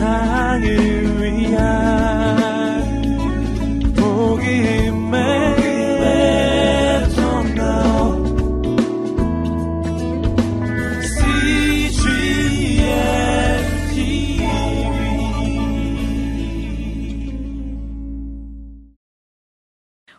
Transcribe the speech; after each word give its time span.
세상을 0.00 1.20
위한 1.20 1.60
복음의 3.94 5.20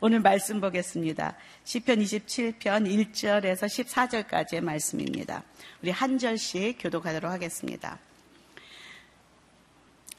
오늘 0.03 0.19
말씀 0.19 0.61
보겠습니다. 0.61 1.35
시편 1.63 1.99
27편 1.99 2.87
1절에서 3.13 3.65
14절까지의 3.65 4.61
말씀입니다. 4.61 5.43
우리 5.81 5.89
한 5.89 6.19
절씩 6.19 6.77
교독하도록 6.79 7.31
하겠습니다. 7.31 7.97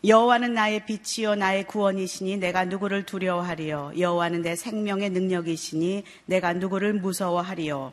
여호와는 0.05 0.55
나의 0.55 0.85
빛이요 0.85 1.37
나의 1.37 1.65
구원이시니 1.65 2.39
내가 2.39 2.65
누구를 2.65 3.05
두려워하리요 3.05 3.93
여호와는 3.99 4.43
내 4.43 4.57
생명의 4.57 5.11
능력이시니 5.11 6.03
내가 6.27 6.53
누구를 6.55 6.95
무서워하리요 6.95 7.93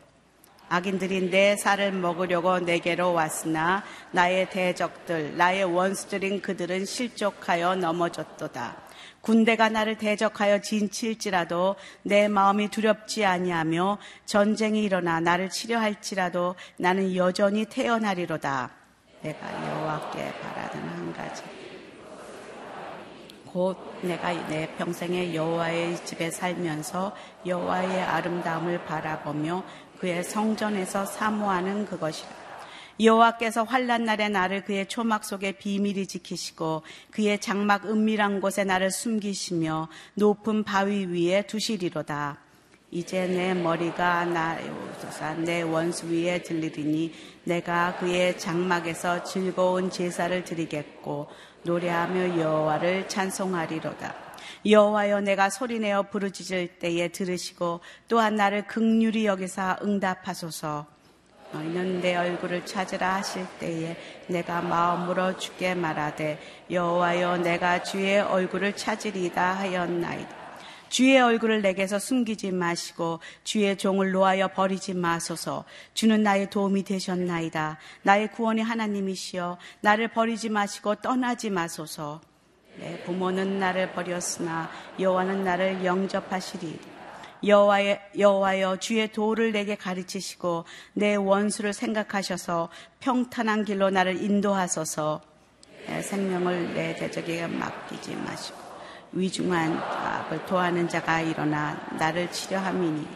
악인들이 0.68 1.30
내 1.30 1.56
살을 1.56 1.92
먹으려고 1.92 2.58
내게로 2.58 3.12
왔으나 3.12 3.84
나의 4.10 4.50
대적들 4.50 5.36
나의 5.36 5.64
원수들인 5.64 6.42
그들은 6.42 6.84
실족하여 6.84 7.76
넘어졌도다 7.76 8.90
군대가 9.20 9.68
나를 9.68 9.96
대적하여 9.98 10.60
진칠지라도 10.60 11.76
내 12.02 12.26
마음이 12.26 12.70
두렵지 12.70 13.24
아니하며 13.24 13.98
전쟁이 14.24 14.82
일어나 14.82 15.20
나를 15.20 15.50
치료할지라도 15.50 16.54
나는 16.78 17.14
여전히 17.16 17.66
태어나리로다. 17.66 18.70
내가 19.22 19.68
여호와께 19.68 20.32
바라는 20.40 20.88
한 20.88 21.12
가지. 21.12 21.59
곧 23.52 23.76
내가 24.02 24.32
내 24.48 24.68
평생에 24.76 25.34
여호와의 25.34 26.04
집에 26.04 26.30
살면서 26.30 27.14
여호와의 27.46 28.00
아름다움을 28.02 28.84
바라보며 28.84 29.64
그의 29.98 30.22
성전에서 30.24 31.04
사모하는 31.04 31.86
그것이라. 31.86 32.40
여호와께서 33.02 33.64
환란 33.64 34.04
날에 34.04 34.28
나를 34.28 34.64
그의 34.64 34.86
초막 34.86 35.24
속에 35.24 35.52
비밀히 35.52 36.06
지키시고 36.06 36.82
그의 37.10 37.40
장막 37.40 37.86
은밀한 37.86 38.40
곳에 38.40 38.64
나를 38.64 38.90
숨기시며 38.90 39.88
높은 40.14 40.64
바위 40.64 41.06
위에 41.06 41.42
두시리로다. 41.42 42.49
이제 42.92 43.26
내 43.26 43.54
머리가 43.54 44.24
나오소서 44.24 45.34
내 45.34 45.62
원수 45.62 46.08
위에 46.08 46.42
들리리니 46.42 47.14
내가 47.44 47.96
그의 47.98 48.36
장막에서 48.36 49.22
즐거운 49.22 49.90
제사를 49.90 50.42
드리겠고 50.42 51.28
노래하며 51.62 52.40
여호와를 52.40 53.08
찬송하리로다. 53.08 54.14
여호와여 54.66 55.20
내가 55.20 55.50
소리내어 55.50 56.04
부르짖을 56.04 56.78
때에 56.80 57.08
들으시고 57.08 57.80
또한 58.08 58.34
나를 58.34 58.66
극률이 58.66 59.24
여기사 59.24 59.78
응답하소서. 59.82 60.86
너희는 61.52 62.00
내 62.00 62.16
얼굴을 62.16 62.66
찾으라 62.66 63.14
하실 63.14 63.46
때에 63.60 63.96
내가 64.26 64.62
마음으로 64.62 65.36
주께 65.36 65.74
말하되 65.74 66.38
여호와여 66.70 67.38
내가 67.38 67.82
주의 67.82 68.18
얼굴을 68.20 68.74
찾으리다 68.74 69.54
하였나이다. 69.54 70.39
주의 70.90 71.18
얼굴을 71.18 71.62
내게서 71.62 71.98
숨기지 72.00 72.50
마시고 72.50 73.20
주의 73.44 73.78
종을 73.78 74.10
놓아여 74.10 74.48
버리지 74.48 74.94
마소서. 74.94 75.64
주는 75.94 76.22
나의 76.22 76.50
도움이 76.50 76.82
되셨나이다. 76.82 77.78
나의 78.02 78.32
구원이 78.32 78.60
하나님이시여 78.60 79.56
나를 79.80 80.08
버리지 80.08 80.50
마시고 80.50 80.96
떠나지 80.96 81.48
마소서. 81.48 82.20
내 82.76 83.02
부모는 83.04 83.60
나를 83.60 83.92
버렸으나 83.92 84.68
여호와는 84.98 85.44
나를 85.44 85.84
영접하시리. 85.84 86.78
여호와의 87.46 88.00
여호와여 88.18 88.78
주의 88.78 89.10
도를 89.10 89.52
내게 89.52 89.76
가르치시고 89.76 90.64
내 90.94 91.14
원수를 91.14 91.72
생각하셔서 91.72 92.68
평탄한 92.98 93.64
길로 93.64 93.90
나를 93.90 94.20
인도하소서. 94.22 95.20
내 95.86 96.02
생명을 96.02 96.74
내 96.74 96.94
대적에게 96.96 97.46
맡기지 97.46 98.16
마시고 98.16 98.69
위중한 99.12 99.76
악을 99.76 100.46
도하는 100.46 100.88
자가 100.88 101.20
일어나 101.20 101.76
나를 101.98 102.30
치료함이니 102.30 103.06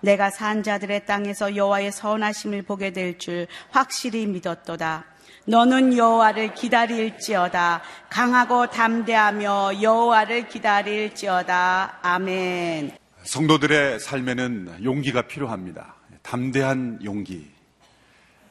내가 0.00 0.30
산 0.30 0.62
자들의 0.62 1.06
땅에서 1.06 1.56
여호와의 1.56 1.92
선하심을 1.92 2.62
보게 2.62 2.90
될 2.92 3.18
줄 3.18 3.46
확실히 3.70 4.26
믿었도다. 4.26 5.04
너는 5.46 5.96
여호와를 5.96 6.54
기다릴지어다. 6.54 7.82
강하고 8.08 8.68
담대하며 8.68 9.82
여호와를 9.82 10.48
기다릴지어다. 10.48 11.98
아멘. 12.02 12.92
성도들의 13.24 14.00
삶에는 14.00 14.84
용기가 14.84 15.22
필요합니다. 15.22 15.94
담대한 16.22 17.00
용기. 17.04 17.50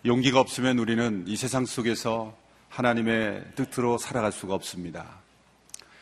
용기가 0.06 0.40
없으면 0.40 0.78
우리는 0.78 1.24
이 1.28 1.36
세상 1.36 1.66
속에서 1.66 2.36
하나님의 2.70 3.44
뜻으로 3.56 3.98
살아갈 3.98 4.32
수가 4.32 4.54
없습니다. 4.54 5.20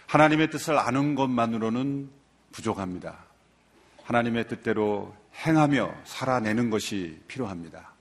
하나님의 0.07 0.49
뜻을 0.49 0.77
아는 0.77 1.15
것만으로는 1.15 2.09
부족합니다. 2.51 3.25
하나님의 4.03 4.47
뜻대로 4.47 5.13
행하며 5.45 5.93
살아내는 6.05 6.69
것이 6.69 7.19
필요합니다. 7.27 7.91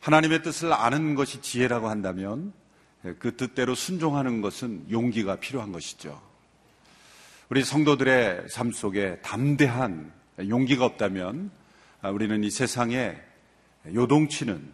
하나님의 0.00 0.42
뜻을 0.42 0.72
아는 0.72 1.14
것이 1.14 1.42
지혜라고 1.42 1.88
한다면 1.88 2.52
그 3.18 3.36
뜻대로 3.36 3.74
순종하는 3.74 4.40
것은 4.40 4.86
용기가 4.90 5.36
필요한 5.36 5.72
것이죠. 5.72 6.20
우리 7.50 7.62
성도들의 7.62 8.48
삶 8.48 8.72
속에 8.72 9.20
담대한 9.20 10.10
용기가 10.48 10.86
없다면 10.86 11.50
우리는 12.02 12.42
이 12.42 12.50
세상에 12.50 13.14
요동치는 13.94 14.72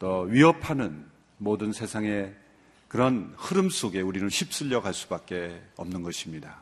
또 0.00 0.22
위협하는 0.22 1.06
모든 1.38 1.72
세상의 1.72 2.34
그런 2.92 3.32
흐름 3.38 3.70
속에 3.70 4.02
우리는 4.02 4.28
휩쓸려 4.28 4.82
갈 4.82 4.92
수밖에 4.92 5.62
없는 5.76 6.02
것입니다. 6.02 6.58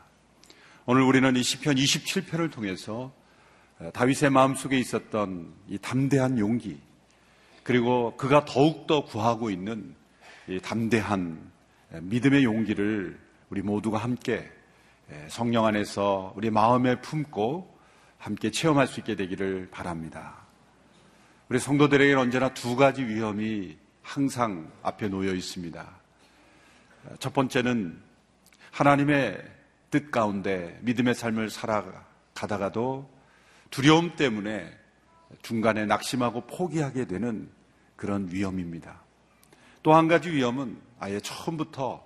오늘 0.85 1.01
우리는 1.01 1.35
이 1.35 1.43
시편 1.43 1.75
27편을 1.75 2.49
통해서 2.49 3.11
다윗의 3.91 4.29
마음속에 4.29 4.79
있었던 4.79 5.51
이 5.67 5.77
담대한 5.77 6.39
용기 6.39 6.79
그리고 7.63 8.15
그가 8.15 8.45
더욱더 8.45 9.03
구하고 9.03 9.49
있는 9.49 9.93
이 10.47 10.61
담대한 10.61 11.51
믿음의 11.99 12.45
용기를 12.45 13.19
우리 13.49 13.61
모두가 13.61 13.97
함께 13.97 14.49
예, 15.11 15.27
성령 15.27 15.65
안에서 15.65 16.31
우리 16.37 16.49
마음에 16.49 17.01
품고 17.01 17.77
함께 18.17 18.51
체험할 18.51 18.87
수 18.87 19.01
있게 19.01 19.17
되기를 19.17 19.67
바랍니다. 19.69 20.37
우리 21.49 21.59
성도들에게는 21.59 22.21
언제나 22.21 22.53
두 22.53 22.77
가지 22.77 23.03
위험이 23.03 23.77
항상 24.01 24.71
앞에 24.81 25.09
놓여 25.09 25.33
있습니다. 25.33 26.00
첫 27.19 27.33
번째는 27.33 27.99
하나님의 28.71 29.43
뜻 29.89 30.11
가운데 30.11 30.79
믿음의 30.81 31.15
삶을 31.15 31.49
살아가다가도 31.49 33.09
두려움 33.69 34.15
때문에 34.15 34.71
중간에 35.41 35.85
낙심하고 35.85 36.41
포기하게 36.47 37.05
되는 37.05 37.49
그런 37.95 38.29
위험입니다. 38.31 39.01
또 39.83 39.93
한 39.93 40.07
가지 40.07 40.29
위험은 40.29 40.79
아예 40.99 41.19
처음부터 41.19 42.05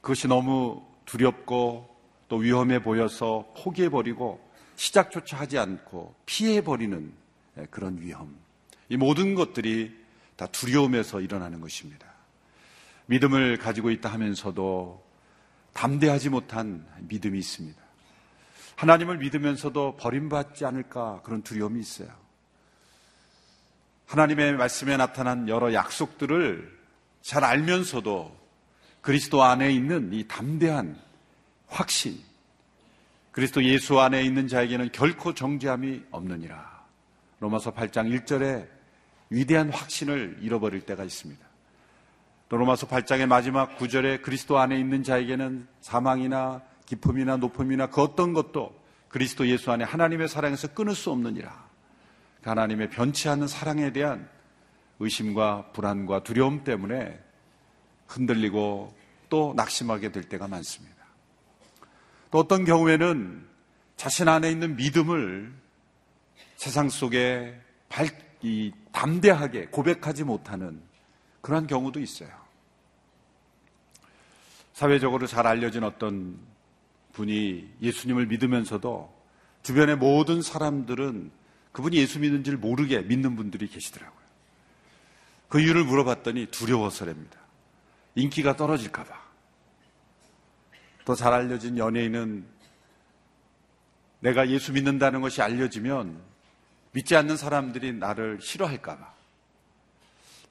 그것이 0.00 0.28
너무 0.28 0.82
두렵고 1.04 1.88
또 2.28 2.36
위험해 2.36 2.82
보여서 2.82 3.52
포기해버리고 3.56 4.40
시작조차 4.76 5.38
하지 5.38 5.58
않고 5.58 6.14
피해버리는 6.24 7.12
그런 7.70 8.00
위험. 8.00 8.34
이 8.88 8.96
모든 8.96 9.34
것들이 9.34 9.94
다 10.36 10.46
두려움에서 10.46 11.20
일어나는 11.20 11.60
것입니다. 11.60 12.09
믿음을 13.10 13.56
가지고 13.56 13.90
있다 13.90 14.08
하면서도 14.08 15.04
담대하지 15.72 16.28
못한 16.28 16.86
믿음이 17.08 17.40
있습니다. 17.40 17.80
하나님을 18.76 19.18
믿으면서도 19.18 19.96
버림받지 19.96 20.64
않을까 20.64 21.20
그런 21.24 21.42
두려움이 21.42 21.80
있어요. 21.80 22.08
하나님의 24.06 24.52
말씀에 24.52 24.96
나타난 24.96 25.48
여러 25.48 25.74
약속들을 25.74 26.78
잘 27.20 27.42
알면서도 27.42 28.38
그리스도 29.00 29.42
안에 29.42 29.72
있는 29.72 30.12
이 30.12 30.28
담대한 30.28 30.96
확신. 31.66 32.16
그리스도 33.32 33.64
예수 33.64 33.98
안에 33.98 34.22
있는 34.22 34.46
자에게는 34.46 34.92
결코 34.92 35.34
정죄함이 35.34 36.04
없느니라. 36.12 36.84
로마서 37.40 37.74
8장 37.74 38.08
1절에 38.24 38.68
위대한 39.30 39.70
확신을 39.70 40.38
잃어버릴 40.40 40.82
때가 40.82 41.02
있습니다. 41.02 41.49
또 42.50 42.56
로마서 42.56 42.88
8장의 42.88 43.26
마지막 43.26 43.78
9절에 43.78 44.22
그리스도 44.22 44.58
안에 44.58 44.76
있는 44.76 45.04
자에게는 45.04 45.68
사망이나 45.80 46.62
기품이나 46.84 47.36
높음이나 47.36 47.86
그 47.86 48.02
어떤 48.02 48.32
것도 48.32 48.74
그리스도 49.08 49.46
예수 49.46 49.70
안에 49.70 49.84
하나님의 49.84 50.26
사랑에서 50.26 50.74
끊을 50.74 50.96
수 50.96 51.12
없느니라. 51.12 51.68
그 52.42 52.48
하나님의 52.48 52.90
변치 52.90 53.28
않는 53.28 53.46
사랑에 53.46 53.92
대한 53.92 54.28
의심과 54.98 55.70
불안과 55.72 56.24
두려움 56.24 56.64
때문에 56.64 57.20
흔들리고 58.08 58.96
또 59.28 59.54
낙심하게 59.56 60.10
될 60.10 60.24
때가 60.24 60.48
많습니다. 60.48 60.96
또 62.32 62.38
어떤 62.38 62.64
경우에는 62.64 63.46
자신 63.96 64.26
안에 64.26 64.50
있는 64.50 64.74
믿음을 64.74 65.54
세상 66.56 66.88
속에 66.88 67.60
발, 67.88 68.08
이, 68.42 68.72
담대하게 68.90 69.66
고백하지 69.66 70.24
못하는 70.24 70.82
그러한 71.42 71.68
경우도 71.68 72.00
있어요. 72.00 72.39
사회적으로 74.80 75.26
잘 75.26 75.46
알려진 75.46 75.84
어떤 75.84 76.38
분이 77.12 77.70
예수님을 77.82 78.24
믿으면서도 78.28 79.14
주변의 79.62 79.96
모든 79.96 80.40
사람들은 80.40 81.30
그분이 81.72 81.98
예수 81.98 82.18
믿는 82.18 82.44
줄 82.44 82.56
모르게 82.56 83.02
믿는 83.02 83.36
분들이 83.36 83.68
계시더라고요. 83.68 84.24
그 85.48 85.60
이유를 85.60 85.84
물어봤더니 85.84 86.46
두려워서랍니다. 86.46 87.38
인기가 88.14 88.56
떨어질까봐. 88.56 89.20
더잘 91.04 91.30
알려진 91.30 91.76
연예인은 91.76 92.46
내가 94.20 94.48
예수 94.48 94.72
믿는다는 94.72 95.20
것이 95.20 95.42
알려지면 95.42 96.22
믿지 96.92 97.16
않는 97.16 97.36
사람들이 97.36 97.92
나를 97.92 98.38
싫어할까봐. 98.40 99.12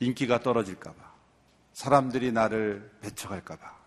인기가 0.01 0.39
떨어질까봐. 0.39 1.13
사람들이 1.73 2.31
나를 2.31 2.91
배척할까봐. 3.01 3.78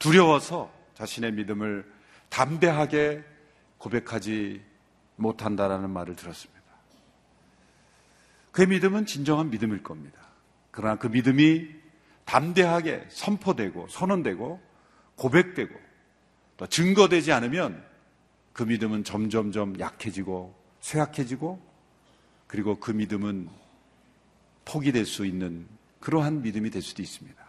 두려워서 0.00 0.72
자신의 0.94 1.32
믿음을 1.32 1.88
담대하게 2.30 3.22
고백하지 3.78 4.60
못한다라는 5.14 5.90
말을 5.90 6.16
들었습니다. 6.16 6.60
그 8.50 8.62
믿음은 8.62 9.06
진정한 9.06 9.50
믿음일 9.50 9.84
겁니다. 9.84 10.20
그러나 10.72 10.96
그 10.96 11.06
믿음이 11.06 11.68
담대하게 12.24 13.06
선포되고 13.08 13.88
선언되고 13.88 14.60
고백되고 15.16 15.74
또 16.56 16.66
증거되지 16.66 17.32
않으면 17.32 17.84
그 18.52 18.62
믿음은 18.62 19.04
점점점 19.04 19.78
약해지고 19.78 20.54
쇠약해지고 20.80 21.60
그리고 22.46 22.80
그 22.80 22.90
믿음은 22.90 23.48
포기될 24.64 25.06
수 25.06 25.26
있는 25.26 25.66
그러한 26.00 26.42
믿음이 26.42 26.70
될 26.70 26.82
수도 26.82 27.02
있습니다. 27.02 27.39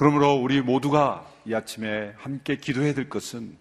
그러므로 0.00 0.32
우리 0.32 0.62
모두가 0.62 1.30
이 1.44 1.52
아침에 1.52 2.14
함께 2.16 2.56
기도해야 2.56 2.94
될 2.94 3.10
것은 3.10 3.58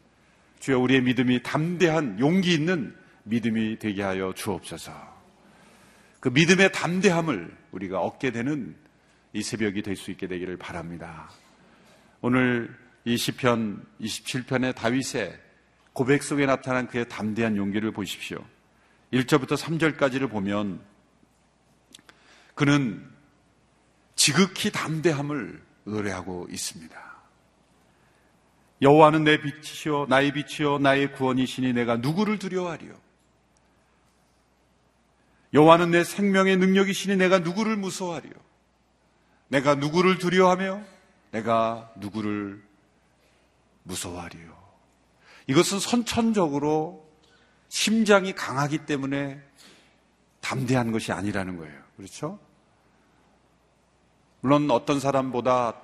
주여 0.62 0.80
우리의 0.80 1.02
믿음이 1.02 1.44
담대한 1.44 2.18
용기 2.22 2.54
있는 2.54 2.96
믿음이 3.24 3.78
되게 3.78 4.04
하여 4.04 4.32
주옵소서. 4.34 4.94
그 6.22 6.30
믿음의 6.30 6.72
담대함을 6.72 7.58
우리가 7.74 8.00
얻게 8.00 8.32
되는 8.32 8.74
이 9.34 9.44
새벽이 9.44 9.82
될 9.82 9.98
수 9.98 10.12
있게 10.12 10.28
되기를 10.28 10.56
바랍니다. 10.56 11.30
오늘 12.22 12.74
이 13.04 13.18
시편 13.18 13.86
27편의 14.00 14.76
다윗의 14.76 15.38
고백 15.92 16.24
속에 16.24 16.46
나타난 16.46 16.88
그의 16.88 17.10
담대한 17.10 17.58
용기를 17.58 17.92
보십시오. 17.92 18.38
1절부터 19.12 19.58
3절까지를 19.58 20.30
보면 20.30 20.80
그는 22.56 23.06
지극히 24.16 24.72
담대함을 24.72 25.68
의뢰하고 25.92 26.48
있습니다. 26.50 27.10
여호와는 28.82 29.24
내 29.26 29.40
빛이요 29.42 30.06
나의 30.08 30.32
빛이요 30.32 30.80
나의 30.80 31.14
구원이시니 31.14 31.74
내가 31.74 31.98
누구를 31.98 32.40
두려워하리요 32.40 32.98
여호와는 35.54 35.92
내 35.92 36.04
생명의 36.06 36.56
능력이시니 36.58 37.18
내가 37.18 37.40
누구를 37.40 37.76
무서워하리요 37.76 38.32
내가 39.50 39.76
누구를 39.76 40.18
두려워하며 40.18 40.82
내가 41.32 41.92
누구를 41.98 42.64
무서워하리요 43.84 44.58
이것은 45.48 45.80
선천적으로 45.80 47.10
심장이 47.70 48.34
강하기 48.34 48.86
때문에 48.86 49.42
담대한 50.42 50.92
것이 50.92 51.12
아니라는 51.12 51.58
거예요. 51.58 51.82
그렇죠? 51.98 52.40
물론 54.42 54.70
어떤 54.72 55.00
사람보다 55.00 55.76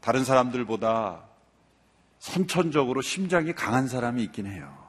다른 0.00 0.24
사람들보다 0.24 1.24
선천적으로 2.18 3.02
심장이 3.02 3.52
강한 3.52 3.88
사람이 3.88 4.22
있긴 4.24 4.46
해요. 4.46 4.84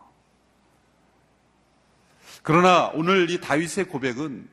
그러나 2.43 2.91
오늘 2.93 3.29
이 3.29 3.41
다윗의 3.41 3.85
고백은 3.85 4.47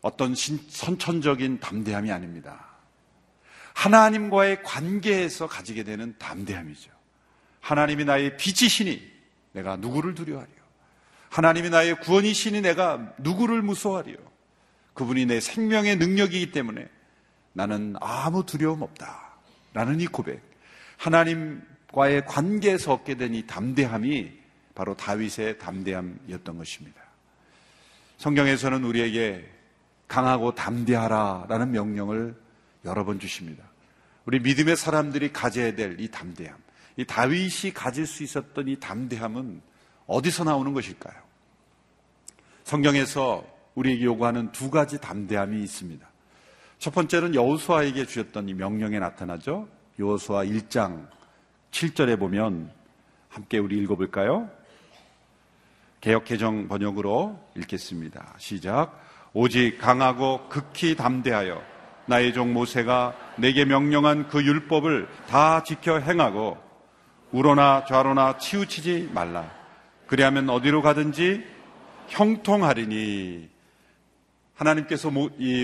어떤 0.00 0.34
선천적인 0.34 1.60
담대함이 1.60 2.10
아닙니다. 2.10 2.66
하나님과의 3.74 4.62
관계에서 4.62 5.46
가지게 5.46 5.84
되는 5.84 6.14
담대함이죠. 6.18 6.90
하나님이 7.60 8.04
나의 8.04 8.36
빛이시니 8.36 9.10
내가 9.52 9.76
누구를 9.76 10.14
두려워하리요? 10.14 10.56
하나님이 11.28 11.70
나의 11.70 12.00
구원이시니 12.00 12.62
내가 12.62 13.14
누구를 13.18 13.62
무서워하리요? 13.62 14.16
그분이 14.94 15.26
내 15.26 15.40
생명의 15.40 15.96
능력이기 15.96 16.50
때문에 16.50 16.88
나는 17.52 17.94
아무 18.00 18.44
두려움 18.46 18.82
없다. 18.82 19.30
라는 19.72 20.00
이 20.00 20.06
고백. 20.06 20.42
하나님과의 20.98 22.26
관계에서 22.26 22.92
얻게 22.94 23.16
된 23.16 23.34
이 23.34 23.46
담대함이 23.46 24.32
바로 24.74 24.96
다윗의 24.96 25.58
담대함이었던 25.58 26.56
것입니다. 26.58 27.00
성경에서는 28.18 28.84
우리에게 28.84 29.48
강하고 30.08 30.54
담대하라 30.54 31.46
라는 31.48 31.70
명령을 31.70 32.34
여러 32.84 33.04
번 33.04 33.18
주십니다. 33.20 33.64
우리 34.26 34.40
믿음의 34.40 34.76
사람들이 34.76 35.32
가져야 35.32 35.74
될 35.74 35.96
이 36.00 36.08
담대함. 36.08 36.56
이 36.96 37.04
다윗이 37.04 37.72
가질 37.74 38.06
수 38.06 38.22
있었던 38.22 38.68
이 38.68 38.76
담대함은 38.78 39.62
어디서 40.06 40.44
나오는 40.44 40.72
것일까요? 40.72 41.14
성경에서 42.64 43.44
우리에게 43.74 44.04
요구하는 44.04 44.52
두 44.52 44.70
가지 44.70 45.00
담대함이 45.00 45.62
있습니다. 45.62 46.09
첫 46.80 46.94
번째는 46.94 47.34
여호수아에게 47.34 48.06
주셨던 48.06 48.48
이 48.48 48.54
명령에 48.54 48.98
나타나죠. 48.98 49.68
여호수아 49.98 50.44
1장 50.46 51.08
7절에 51.72 52.18
보면 52.18 52.72
함께 53.28 53.58
우리 53.58 53.76
읽어볼까요? 53.82 54.48
개혁개정 56.00 56.68
번역으로 56.68 57.38
읽겠습니다. 57.58 58.34
시작. 58.38 58.98
오직 59.34 59.76
강하고 59.76 60.48
극히 60.48 60.96
담대하여 60.96 61.62
나의 62.06 62.32
종 62.32 62.54
모세가 62.54 63.14
내게 63.36 63.66
명령한 63.66 64.28
그 64.28 64.42
율법을 64.42 65.06
다 65.28 65.62
지켜 65.62 65.98
행하고 65.98 66.56
우로나 67.30 67.84
좌로나 67.84 68.38
치우치지 68.38 69.10
말라. 69.12 69.52
그리하면 70.06 70.48
어디로 70.48 70.80
가든지 70.80 71.44
형통하리니 72.08 73.59
하나님께서 74.60 75.10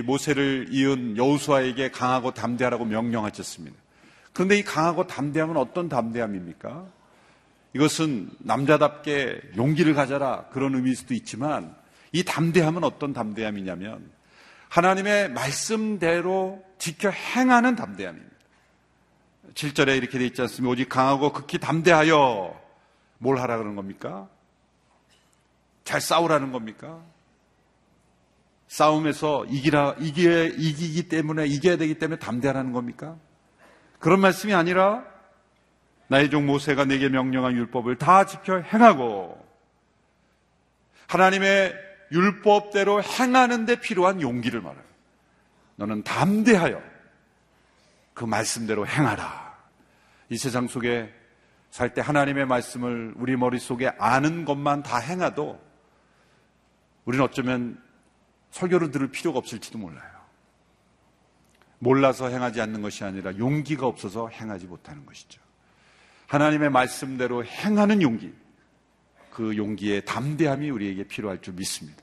모세를 0.04 0.68
이은 0.70 1.16
여우수아에게 1.18 1.90
강하고 1.90 2.32
담대하라고 2.32 2.86
명령하셨습니다. 2.86 3.76
그런데 4.32 4.58
이 4.58 4.64
강하고 4.64 5.06
담대함은 5.06 5.56
어떤 5.56 5.88
담대함입니까? 5.88 6.86
이것은 7.74 8.30
남자답게 8.38 9.40
용기를 9.56 9.94
가져라 9.94 10.46
그런 10.46 10.74
의미일 10.74 10.96
수도 10.96 11.12
있지만 11.12 11.76
이 12.12 12.24
담대함은 12.24 12.84
어떤 12.84 13.12
담대함이냐면 13.12 14.10
하나님의 14.70 15.30
말씀대로 15.30 16.64
지켜 16.78 17.10
행하는 17.10 17.76
담대함입니다. 17.76 18.34
7절에 19.52 19.96
이렇게 19.96 20.18
되어 20.18 20.26
있지 20.26 20.40
않습니까? 20.42 20.72
오직 20.72 20.88
강하고 20.88 21.32
극히 21.32 21.58
담대하여 21.58 22.58
뭘 23.18 23.38
하라 23.38 23.58
그러는 23.58 23.76
겁니까? 23.76 24.28
잘 25.84 26.00
싸우라는 26.00 26.50
겁니까? 26.50 27.02
싸움에서 28.68 29.44
이기라, 29.46 29.96
이기, 30.00 30.22
이기기 30.56 31.08
때문에, 31.08 31.46
이겨야 31.46 31.76
되기 31.76 31.98
때문에 31.98 32.18
담대하라는 32.18 32.72
겁니까? 32.72 33.16
그런 33.98 34.20
말씀이 34.20 34.54
아니라, 34.54 35.04
나의 36.08 36.30
종 36.30 36.46
모세가 36.46 36.84
내게 36.84 37.08
명령한 37.08 37.54
율법을 37.54 37.96
다 37.96 38.26
지켜 38.26 38.60
행하고, 38.60 39.44
하나님의 41.08 41.74
율법대로 42.12 43.02
행하는데 43.02 43.80
필요한 43.80 44.20
용기를 44.20 44.60
말해요. 44.60 44.84
너는 45.76 46.02
담대하여 46.04 46.82
그 48.14 48.24
말씀대로 48.24 48.86
행하라. 48.86 49.56
이 50.30 50.36
세상 50.36 50.66
속에 50.68 51.12
살 51.70 51.92
때 51.92 52.00
하나님의 52.00 52.46
말씀을 52.46 53.12
우리 53.16 53.36
머릿속에 53.36 53.92
아는 53.98 54.44
것만 54.44 54.82
다 54.82 54.98
행하도 54.98 55.60
우리는 57.04 57.24
어쩌면 57.24 57.80
설교를 58.50 58.90
들을 58.90 59.08
필요가 59.10 59.38
없을지도 59.38 59.78
몰라요. 59.78 60.16
몰라서 61.78 62.28
행하지 62.28 62.60
않는 62.60 62.82
것이 62.82 63.04
아니라 63.04 63.36
용기가 63.38 63.86
없어서 63.86 64.28
행하지 64.28 64.66
못하는 64.66 65.04
것이죠. 65.04 65.40
하나님의 66.26 66.70
말씀대로 66.70 67.44
행하는 67.44 68.02
용기, 68.02 68.32
그 69.30 69.56
용기의 69.56 70.04
담대함이 70.04 70.70
우리에게 70.70 71.04
필요할 71.04 71.42
줄 71.42 71.54
믿습니다. 71.54 72.02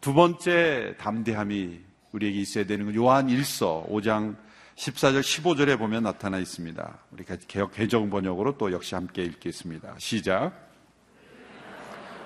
두 0.00 0.12
번째 0.12 0.94
담대함이 0.98 1.80
우리에게 2.12 2.38
있어야 2.38 2.66
되는 2.66 2.86
건 2.86 2.94
요한 2.94 3.28
1서 3.28 3.88
5장 3.88 4.36
14절, 4.76 5.20
15절에 5.20 5.78
보면 5.78 6.02
나타나 6.02 6.38
있습니다. 6.38 6.98
우리가 7.12 7.36
개혁 7.46 7.72
개정 7.72 8.10
번역으로 8.10 8.58
또 8.58 8.72
역시 8.72 8.94
함께 8.94 9.22
읽겠습니다. 9.22 9.94
시작. 9.98 10.52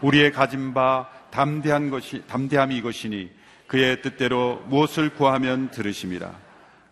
우리의 0.03 0.33
가진 0.33 0.73
바 0.73 1.09
담대한 1.31 1.91
것이 1.91 2.25
담대함이 2.27 2.77
이것이니 2.79 3.31
그의 3.69 4.03
뜻대로 4.03 4.63
무엇을 4.67 5.11
구하면 5.11 5.71
들으심이라. 5.71 6.35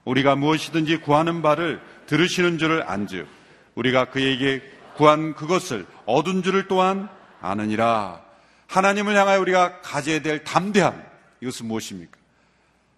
우리가 0.04 0.36
무엇이든지 0.36 0.98
구하는 0.98 1.42
바를 1.42 1.80
들으시는 2.06 2.58
줄을 2.58 2.88
안즉 2.88 3.26
우리가 3.74 4.10
그에게 4.10 4.62
구한 4.94 5.34
그것을 5.34 5.86
얻은 6.04 6.42
줄을 6.42 6.68
또한 6.68 7.08
아느니라. 7.40 8.22
하나님을 8.68 9.16
향하여 9.16 9.40
우리가 9.40 9.80
가져야 9.80 10.20
될 10.20 10.44
담대함 10.44 11.02
이것은 11.40 11.66
무엇입니까? 11.66 12.16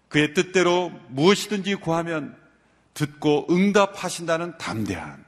그의 0.09 0.33
뜻대로 0.33 0.91
무엇이든지 1.09 1.75
구하면 1.75 2.35
듣고 2.93 3.47
응답하신다는 3.49 4.57
담대함. 4.57 5.23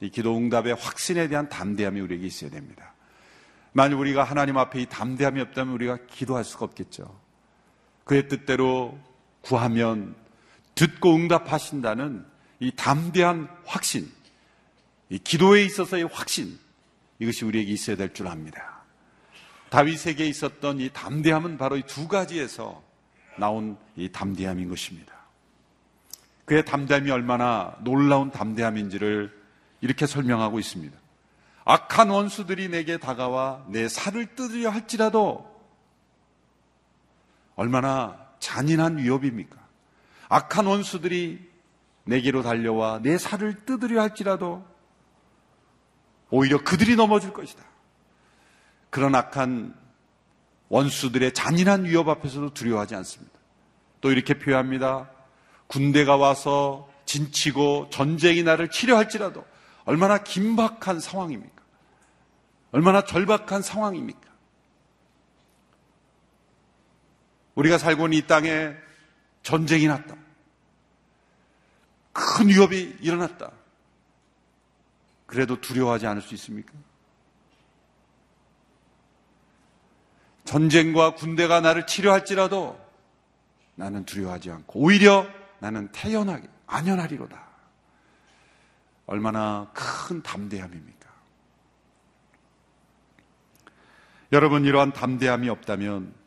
이 0.00 0.08
기도 0.08 0.36
응답의 0.36 0.74
확신에 0.74 1.28
대한 1.28 1.48
담대함이 1.48 2.00
우리에게 2.00 2.26
있어야 2.26 2.50
됩니다. 2.50 2.94
만약 3.72 3.98
우리가 3.98 4.24
하나님 4.24 4.56
앞에 4.56 4.80
이 4.80 4.86
담대함이 4.86 5.40
없다면 5.42 5.74
우리가 5.74 5.98
기도할 6.10 6.44
수가 6.44 6.64
없겠죠. 6.64 7.19
그의 8.10 8.26
뜻대로 8.26 8.98
구하면 9.40 10.16
듣고 10.74 11.14
응답하신다는 11.14 12.26
이 12.58 12.72
담대한 12.74 13.48
확신, 13.64 14.10
이 15.10 15.18
기도에 15.20 15.62
있어서의 15.62 16.08
확신, 16.10 16.58
이것이 17.20 17.44
우리에게 17.44 17.70
있어야 17.70 17.94
될 17.94 18.12
줄 18.12 18.26
압니다. 18.26 18.82
다윗에게 19.68 20.26
있었던 20.26 20.80
이 20.80 20.90
담대함은 20.92 21.56
바로 21.56 21.76
이 21.76 21.82
두 21.82 22.08
가지에서 22.08 22.82
나온 23.38 23.78
이 23.94 24.08
담대함인 24.08 24.68
것입니다. 24.68 25.14
그의 26.46 26.64
담대함이 26.64 27.12
얼마나 27.12 27.76
놀라운 27.84 28.32
담대함인지를 28.32 29.32
이렇게 29.82 30.06
설명하고 30.06 30.58
있습니다. 30.58 30.98
악한 31.64 32.10
원수들이 32.10 32.70
내게 32.70 32.98
다가와 32.98 33.66
내 33.68 33.86
살을 33.86 34.34
뜯으려 34.34 34.70
할지라도 34.70 35.48
얼마나 37.60 38.16
잔인한 38.38 38.96
위협입니까? 38.96 39.54
악한 40.30 40.64
원수들이 40.64 41.46
내게로 42.04 42.42
달려와 42.42 43.00
내 43.02 43.18
살을 43.18 43.66
뜯으려 43.66 44.00
할지라도 44.00 44.64
오히려 46.30 46.64
그들이 46.64 46.96
넘어질 46.96 47.34
것이다. 47.34 47.62
그런 48.88 49.14
악한 49.14 49.74
원수들의 50.70 51.34
잔인한 51.34 51.84
위협 51.84 52.08
앞에서도 52.08 52.54
두려워하지 52.54 52.94
않습니다. 52.94 53.38
또 54.00 54.10
이렇게 54.10 54.38
표현합니다. 54.38 55.10
군대가 55.66 56.16
와서 56.16 56.90
진치고 57.04 57.90
전쟁이 57.90 58.42
나를 58.42 58.70
치료할지라도 58.70 59.44
얼마나 59.84 60.16
긴박한 60.16 60.98
상황입니까? 60.98 61.62
얼마나 62.72 63.04
절박한 63.04 63.60
상황입니까? 63.60 64.29
우리가 67.54 67.78
살고 67.78 68.06
있는 68.06 68.18
이 68.18 68.26
땅에 68.26 68.74
전쟁이 69.42 69.86
났다. 69.86 70.14
큰 72.12 72.48
위협이 72.48 72.98
일어났다. 73.00 73.50
그래도 75.26 75.60
두려워하지 75.60 76.06
않을 76.06 76.22
수 76.22 76.34
있습니까? 76.34 76.72
전쟁과 80.44 81.14
군대가 81.14 81.60
나를 81.60 81.86
치료할지라도 81.86 82.80
나는 83.76 84.04
두려워하지 84.04 84.50
않고 84.50 84.80
오히려 84.80 85.26
나는 85.60 85.88
태연하게 85.92 86.48
안연하리로다. 86.66 87.48
얼마나 89.06 89.70
큰 89.72 90.22
담대함입니까? 90.22 91.10
여러분 94.32 94.64
이러한 94.64 94.92
담대함이 94.92 95.48
없다면 95.48 96.19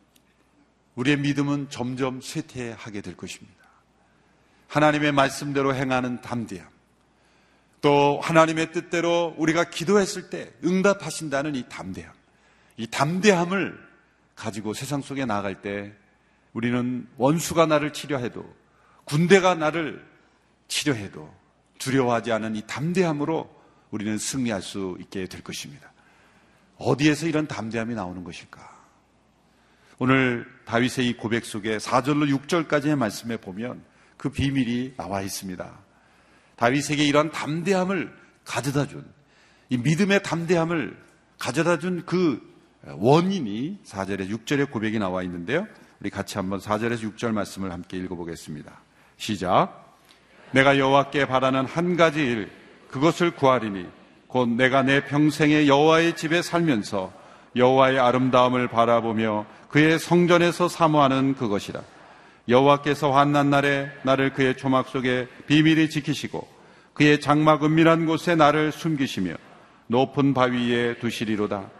우리의 0.96 1.18
믿음은 1.18 1.70
점점 1.70 2.20
쇠퇴하게 2.20 3.00
될 3.00 3.16
것입니다. 3.16 3.64
하나님의 4.68 5.12
말씀대로 5.12 5.74
행하는 5.74 6.20
담대함. 6.20 6.68
또 7.80 8.20
하나님의 8.22 8.72
뜻대로 8.72 9.34
우리가 9.36 9.64
기도했을 9.64 10.30
때 10.30 10.52
응답하신다는 10.64 11.54
이 11.54 11.68
담대함. 11.68 12.12
이 12.76 12.86
담대함을 12.86 13.78
가지고 14.34 14.74
세상 14.74 15.00
속에 15.00 15.24
나갈 15.26 15.60
때 15.60 15.92
우리는 16.52 17.06
원수가 17.16 17.66
나를 17.66 17.92
치료해도 17.92 18.44
군대가 19.04 19.54
나를 19.54 20.04
치료해도 20.68 21.32
두려워하지 21.78 22.32
않은 22.32 22.56
이 22.56 22.62
담대함으로 22.66 23.54
우리는 23.90 24.16
승리할 24.18 24.62
수 24.62 24.96
있게 25.00 25.26
될 25.26 25.42
것입니다. 25.42 25.92
어디에서 26.78 27.26
이런 27.26 27.46
담대함이 27.46 27.94
나오는 27.94 28.24
것일까? 28.24 28.74
오늘 29.98 30.53
다윗의 30.64 31.08
이 31.08 31.16
고백 31.16 31.44
속에 31.44 31.76
4절로 31.76 32.34
6절까지의 32.38 32.96
말씀에 32.96 33.36
보면 33.36 33.82
그 34.16 34.30
비밀이 34.30 34.94
나와 34.96 35.22
있습니다. 35.22 35.70
다윗에게 36.56 37.04
이런 37.04 37.30
담대함을 37.30 38.14
가져다 38.44 38.86
준, 38.86 39.04
이 39.70 39.76
믿음의 39.76 40.22
담대함을 40.22 40.96
가져다 41.38 41.78
준 41.78 42.04
그 42.06 42.54
원인이 42.86 43.78
4절에 43.84 44.30
6절의 44.30 44.70
고백이 44.70 44.98
나와 44.98 45.22
있는데요. 45.22 45.66
우리 46.00 46.10
같이 46.10 46.36
한번 46.36 46.58
4절에서 46.58 47.14
6절 47.14 47.32
말씀을 47.32 47.72
함께 47.72 47.96
읽어보겠습니다. 47.96 48.72
시작. 49.16 49.96
내가 50.50 50.78
여호와께 50.78 51.26
바라는 51.26 51.64
한 51.64 51.96
가지 51.96 52.20
일, 52.20 52.50
그것을 52.90 53.32
구하리니 53.32 53.86
곧 54.26 54.48
내가 54.50 54.82
내 54.82 55.04
평생에 55.04 55.66
여호와의 55.66 56.16
집에 56.16 56.42
살면서 56.42 57.12
여호와의 57.56 57.98
아름다움을 57.98 58.68
바라보며 58.68 59.46
그의 59.74 59.98
성전에서 59.98 60.68
사모하는 60.68 61.34
그것이라. 61.34 61.82
여호와께서 62.48 63.10
환난 63.10 63.50
날에 63.50 63.90
나를 64.04 64.32
그의 64.32 64.56
조막 64.56 64.86
속에 64.86 65.26
비밀히 65.48 65.90
지키시고 65.90 66.46
그의 66.92 67.20
장막 67.20 67.64
은밀한 67.64 68.06
곳에 68.06 68.36
나를 68.36 68.70
숨기시며 68.70 69.34
높은 69.88 70.32
바위 70.32 70.72
에 70.72 70.96
두시리로다. 70.98 71.70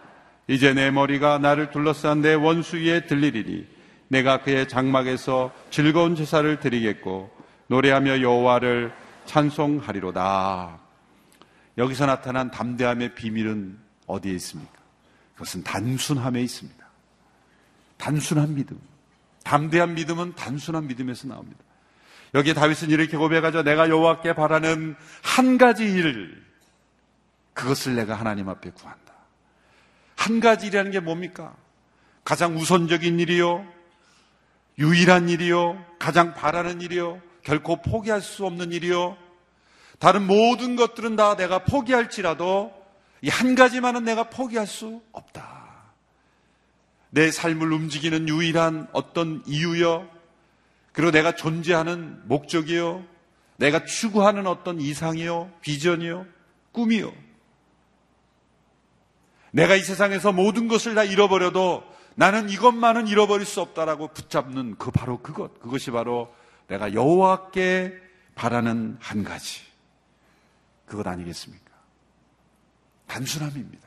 이제 0.49 0.75
내 0.75 0.91
머리가 0.91 1.39
나를 1.39 1.71
둘러싼 1.71 2.21
내 2.21 2.35
원수 2.35 2.79
위에 2.79 3.07
들리리니 3.07 3.65
내가 4.09 4.43
그의 4.43 4.67
장막에서 4.67 5.53
즐거운 5.71 6.17
제사를 6.17 6.59
드리겠고 6.59 7.31
노래하며 7.69 8.23
여호와를 8.23 8.93
찬송하리로다. 9.27 10.81
여기서 11.79 12.07
나타난 12.07 12.51
담대함의 12.51 13.15
비밀은 13.15 13.79
어디에 14.09 14.33
있습니까? 14.33 14.73
그것은 15.35 15.63
단순함에 15.63 16.43
있습니다. 16.43 16.84
단순한 18.05 18.55
믿음. 18.55 18.79
담대한 19.45 19.95
믿음은 19.95 20.35
단순한 20.35 20.87
믿음에서 20.89 21.27
나옵니다. 21.27 21.59
여기에 22.35 22.53
다윗은 22.53 22.91
이렇게 22.91 23.17
고백하죠. 23.17 23.63
내가 23.63 23.89
여호와께 23.89 24.35
바라는 24.35 24.95
한 25.23 25.57
가지 25.57 25.85
일, 25.85 26.45
그것을 27.55 27.95
내가 27.95 28.15
하나님 28.15 28.49
앞에 28.51 28.71
구한다. 28.73 29.15
한 30.17 30.41
가지 30.41 30.67
일이라는 30.67 30.91
게 30.91 31.01
뭡니까? 31.01 31.55
가장 32.25 32.57
우선적인 32.57 33.21
일이요, 33.21 33.67
유일한 34.79 35.31
일이요, 35.31 35.83
가장 35.99 36.35
바라는 36.35 36.83
일이요, 36.83 37.23
결코 37.43 37.81
포기할 37.81 38.21
수 38.21 38.45
없는 38.45 38.73
일이요, 38.73 39.17
다른 39.99 40.27
모든 40.27 40.77
것들은 40.77 41.17
다 41.17 41.37
내가 41.37 41.61
포기할지라도 41.65 42.73
이 43.23 43.31
한 43.31 43.55
가지만은 43.55 44.05
내가 44.05 44.25
포기할 44.25 44.67
수 44.67 45.01
없다. 45.13 45.54
내 47.14 47.30
삶을 47.30 47.73
움직이는 47.73 48.28
유일한 48.28 48.88
어떤 48.92 49.40
이유요, 49.47 50.11
그리고 50.92 51.12
내가 51.12 51.37
존재하는 51.37 52.21
목적이요, 52.26 53.04
내가 53.56 53.85
추구하는 53.85 54.49
어떤 54.49 54.80
이상이요, 54.80 55.52
비전이요, 55.61 56.26
꿈이요. 56.73 57.12
내가 59.52 59.76
이 59.76 59.83
세상에서 59.83 60.33
모든 60.33 60.66
것을 60.66 60.97
다 60.97 61.04
잃어버려도 61.04 61.85
나는 62.16 62.49
이것만은 62.49 63.06
잃어버릴 63.06 63.47
수 63.47 63.61
없다라고 63.61 64.09
붙잡는 64.09 64.75
그 64.76 64.90
바로 64.90 65.23
그것, 65.23 65.61
그것이 65.61 65.92
바로 65.92 66.35
내가 66.66 66.94
여호와께 66.94 67.97
바라는 68.35 68.97
한 68.99 69.23
가지. 69.23 69.61
그것 70.85 71.06
아니겠습니까? 71.06 71.71
단순함입니다. 73.06 73.87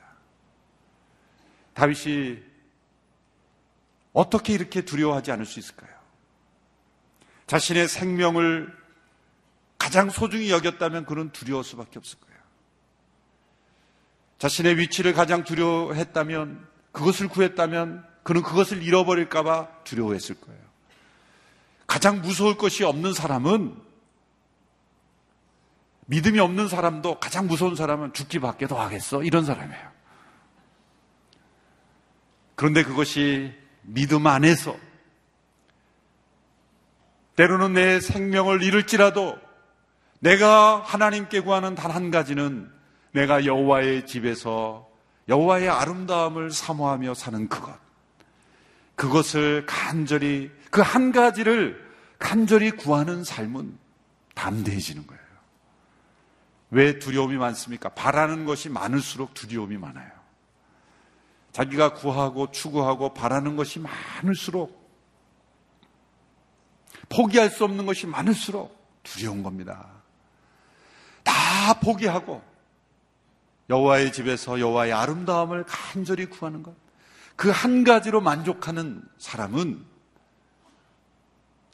다윗이 1.73 2.56
어떻게 4.17 4.53
이렇게 4.53 4.81
두려워하지 4.81 5.31
않을 5.31 5.45
수 5.45 5.59
있을까요? 5.59 5.91
자신의 7.45 7.87
생명을 7.87 8.75
가장 9.77 10.09
소중히 10.09 10.49
여겼다면 10.49 11.05
그는 11.05 11.29
두려울 11.31 11.63
수밖에 11.63 11.99
없을 11.99 12.19
거예요. 12.19 12.39
자신의 14.39 14.79
위치를 14.79 15.13
가장 15.13 15.43
두려워했다면 15.43 16.67
그것을 16.93 17.27
구했다면 17.27 18.07
그는 18.23 18.41
그것을 18.41 18.81
잃어버릴까봐 18.81 19.83
두려워했을 19.83 20.41
거예요. 20.41 20.61
가장 21.85 22.19
무서울 22.21 22.57
것이 22.57 22.83
없는 22.83 23.13
사람은 23.13 23.79
믿음이 26.07 26.39
없는 26.39 26.67
사람도 26.67 27.19
가장 27.19 27.45
무서운 27.45 27.75
사람은 27.75 28.13
죽기밖에 28.13 28.65
더 28.65 28.81
하겠어. 28.81 29.21
이런 29.21 29.45
사람이에요. 29.45 29.91
그런데 32.55 32.81
그것이 32.83 33.66
믿음 33.87 34.27
안에서 34.27 34.75
때로는 37.35 37.73
내 37.73 37.99
생명을 37.99 38.61
잃을지라도 38.63 39.37
내가 40.19 40.81
하나님께 40.81 41.41
구하는 41.41 41.75
단 41.75 41.91
한 41.91 42.11
가지는 42.11 42.69
내가 43.11 43.45
여호와의 43.45 44.05
집에서 44.05 44.89
여호와의 45.29 45.69
아름다움을 45.69 46.51
사모하며 46.51 47.13
사는 47.13 47.47
그것. 47.47 47.77
그것을 48.95 49.65
간절히 49.65 50.51
그 50.71 50.81
한 50.81 51.11
가지를 51.11 51.85
간절히 52.19 52.71
구하는 52.71 53.23
삶은 53.23 53.77
담대해지는 54.35 55.05
거예요. 55.07 55.21
왜 56.71 56.99
두려움이 56.99 57.37
많습니까? 57.37 57.89
바라는 57.89 58.45
것이 58.45 58.69
많을수록 58.69 59.33
두려움이 59.33 59.77
많아요. 59.77 60.16
자기가 61.57 61.95
구하고 61.95 62.51
추구하고 62.51 63.15
바라는 63.15 63.55
것이 63.55 63.79
많을수록 63.79 64.87
포기할 67.09 67.49
수 67.49 67.63
없는 67.63 67.87
것이 67.87 68.05
많을수록 68.05 68.77
두려운 69.01 69.41
겁니다. 69.41 69.87
다 71.23 71.79
포기하고 71.79 72.43
여호와의 73.71 74.13
집에서 74.13 74.59
여호와의 74.59 74.93
아름다움을 74.93 75.63
간절히 75.67 76.27
구하는 76.27 76.61
것. 76.61 76.75
그 77.35 77.49
한 77.49 77.83
가지로 77.83 78.21
만족하는 78.21 79.01
사람은 79.17 79.83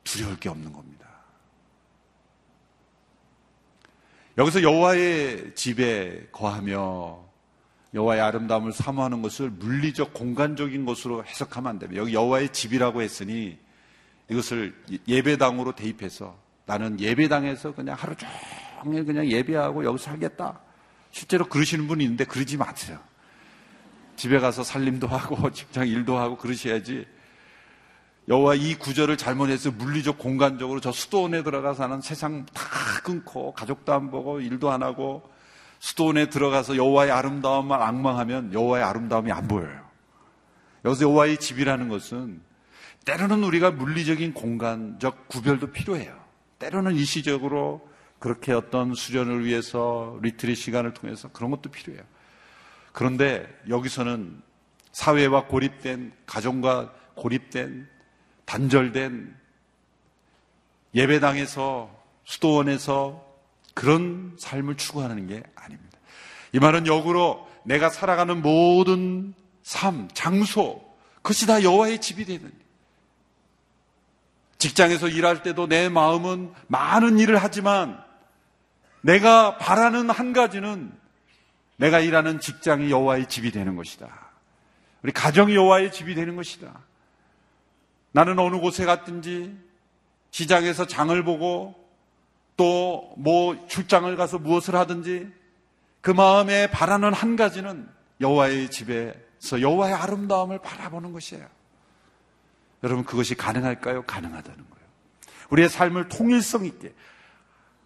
두려울 0.06 0.40
게 0.40 0.48
없는 0.48 0.72
겁니다. 0.72 1.10
여기서 4.38 4.62
여호와의 4.62 5.56
집에 5.56 6.30
거하며 6.32 7.33
여호와의 7.94 8.22
아름다움을 8.22 8.72
사모하는 8.72 9.22
것을 9.22 9.50
물리적 9.52 10.14
공간적인 10.14 10.86
것으로 10.86 11.24
해석하면 11.26 11.70
안 11.70 11.80
됩니다. 11.80 12.02
여기 12.02 12.14
여호와의 12.14 12.50
집이라고 12.50 13.02
했으니 13.02 13.58
이것을 14.30 14.74
예배당으로 15.08 15.74
대입해서 15.74 16.36
나는 16.66 17.00
예배당에서 17.00 17.76
그냥 17.76 17.96
하루 18.00 18.16
종일 18.16 19.06
그냥 19.06 19.28
예배하고 19.28 19.86
여기서 19.86 20.06
살겠다. 20.06 20.60
실제로 21.12 21.46
그러시는 21.46 21.88
분이 21.88 22.04
있는데 22.04 22.26
그러지 22.26 22.58
마세요. 22.58 23.00
집에 24.16 24.40
가서 24.40 24.64
살림도 24.64 25.08
하고 25.08 25.50
직장 25.54 25.88
일도 25.88 26.18
하고 26.18 26.38
그러셔야지. 26.38 27.06
여호와 28.30 28.56
이 28.56 28.76
구절을 28.76 29.18
잘못해서 29.18 29.70
물리적 29.70 30.18
공간적으로 30.18 30.80
저 30.80 30.92
수도원에 30.92 31.44
들어가서 31.44 31.88
는 31.88 32.02
세상 32.02 32.46
다 32.54 32.64
끊고 33.04 33.52
가족도 33.54 33.94
안 33.94 34.10
보고 34.10 34.40
일도 34.40 34.72
안 34.72 34.82
하고 34.82 35.33
수도원에 35.84 36.28
들어가서 36.28 36.78
여호와의 36.78 37.12
아름다움만 37.12 37.82
앙망하면 37.82 38.54
여호와의 38.54 38.86
아름다움이 38.86 39.34
안 39.34 39.50
보여요. 39.50 39.86
여기서 40.86 41.04
여호와의 41.04 41.42
집이라는 41.42 41.90
것은 41.90 42.42
때로는 43.04 43.44
우리가 43.44 43.72
물리적인 43.72 44.34
공간적 44.34 45.28
구별도 45.28 45.74
필요해요. 45.74 46.18
때로는 46.60 46.96
일시적으로 46.96 47.86
그렇게 48.20 48.54
어떤 48.54 48.94
수련을 48.94 49.44
위해서 49.44 50.18
retreat 50.22 50.56
시간을 50.56 50.94
통해서 50.94 51.30
그런 51.34 51.52
것도 51.52 51.70
필요해요. 51.70 52.02
그런데 52.94 53.46
여기서는 53.68 54.42
사회와 54.94 55.48
고립된 55.48 56.14
가정과 56.26 56.94
고립된 57.16 57.90
단절된 58.46 59.36
예배당에서 60.96 61.94
수도원에서 62.24 63.33
그런 63.74 64.36
삶을 64.40 64.78
추구하는 64.78 65.28
게 65.28 65.44
아닙니다. 65.56 65.98
이 66.52 66.60
말은 66.60 66.88
역으로 66.88 67.48
내가 67.64 67.90
살아가는 67.90 68.42
모든 68.42 69.34
삶, 69.64 70.08
장소, 70.14 70.84
그것이 71.16 71.48
다 71.48 71.64
여호와의 71.64 72.02
집이 72.02 72.26
되는 72.26 72.52
직장에서 74.58 75.08
일할 75.10 75.44
때도 75.44 75.68
내 75.68 75.90
마음은 75.90 76.54
많은 76.68 77.20
일을 77.20 77.38
하지만 77.38 78.02
내가 79.02 79.58
바라는 79.58 80.10
한 80.10 80.32
가지는 80.32 80.92
내가 81.76 82.00
일하는 82.00 82.40
직장이 82.40 82.90
여호와의 82.90 83.28
집이 83.28 83.52
되는 83.52 83.76
것이다. 83.76 84.08
우리 85.02 85.12
가정이 85.12 85.56
여호와의 85.56 85.92
집이 85.92 86.16
되는 86.16 86.36
것이다. 86.36 86.80
나는 88.14 88.40
어느 88.40 88.58
곳에 88.58 88.86
갔든지 88.86 89.58
시장에서 90.32 90.88
장을 90.88 91.24
보고 91.24 91.83
또 92.58 93.14
뭐 93.18 93.68
출장을 93.68 94.16
가서 94.16 94.40
무엇을 94.40 94.76
하든지 94.76 95.32
그 96.02 96.12
마음에 96.12 96.70
바라는 96.70 97.14
한 97.14 97.36
가지는 97.36 97.88
여호와의 98.20 98.70
집에서 98.70 99.62
여호와의 99.62 99.94
아름다움을 99.94 100.60
바라보는 100.60 101.14
것이에요. 101.14 101.48
여러분 102.84 103.06
그것이 103.06 103.36
가능할까요? 103.36 104.04
가능하다는 104.04 104.58
거예요. 104.58 104.88
우리의 105.50 105.70
삶을 105.70 106.10
통일성 106.10 106.66
있게 106.66 106.94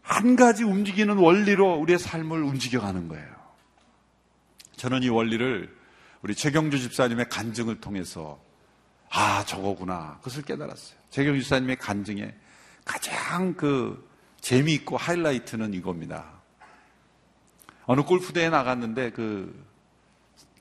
한 0.01 0.35
가지 0.35 0.63
움직이는 0.63 1.17
원리로 1.17 1.75
우리의 1.75 1.99
삶을 1.99 2.41
움직여가는 2.41 3.07
거예요. 3.07 3.27
저는 4.77 5.03
이 5.03 5.09
원리를 5.09 5.75
우리 6.21 6.33
최경주 6.33 6.79
집사님의 6.79 7.29
간증을 7.29 7.79
통해서 7.79 8.39
아 9.11 9.43
저거구나 9.45 10.17
그것을 10.19 10.43
깨달았어요. 10.43 10.97
최경주 11.09 11.41
집사님의 11.41 11.75
간증에 11.77 12.33
가장 12.85 13.53
그 13.53 14.06
재미있고 14.47 14.95
하이라이트는 14.95 15.73
이겁니다. 15.73 16.23
어느 17.85 18.01
골프대에 18.03 18.49
나갔는데 18.49 19.11
그, 19.11 19.65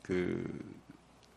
그 0.03 0.45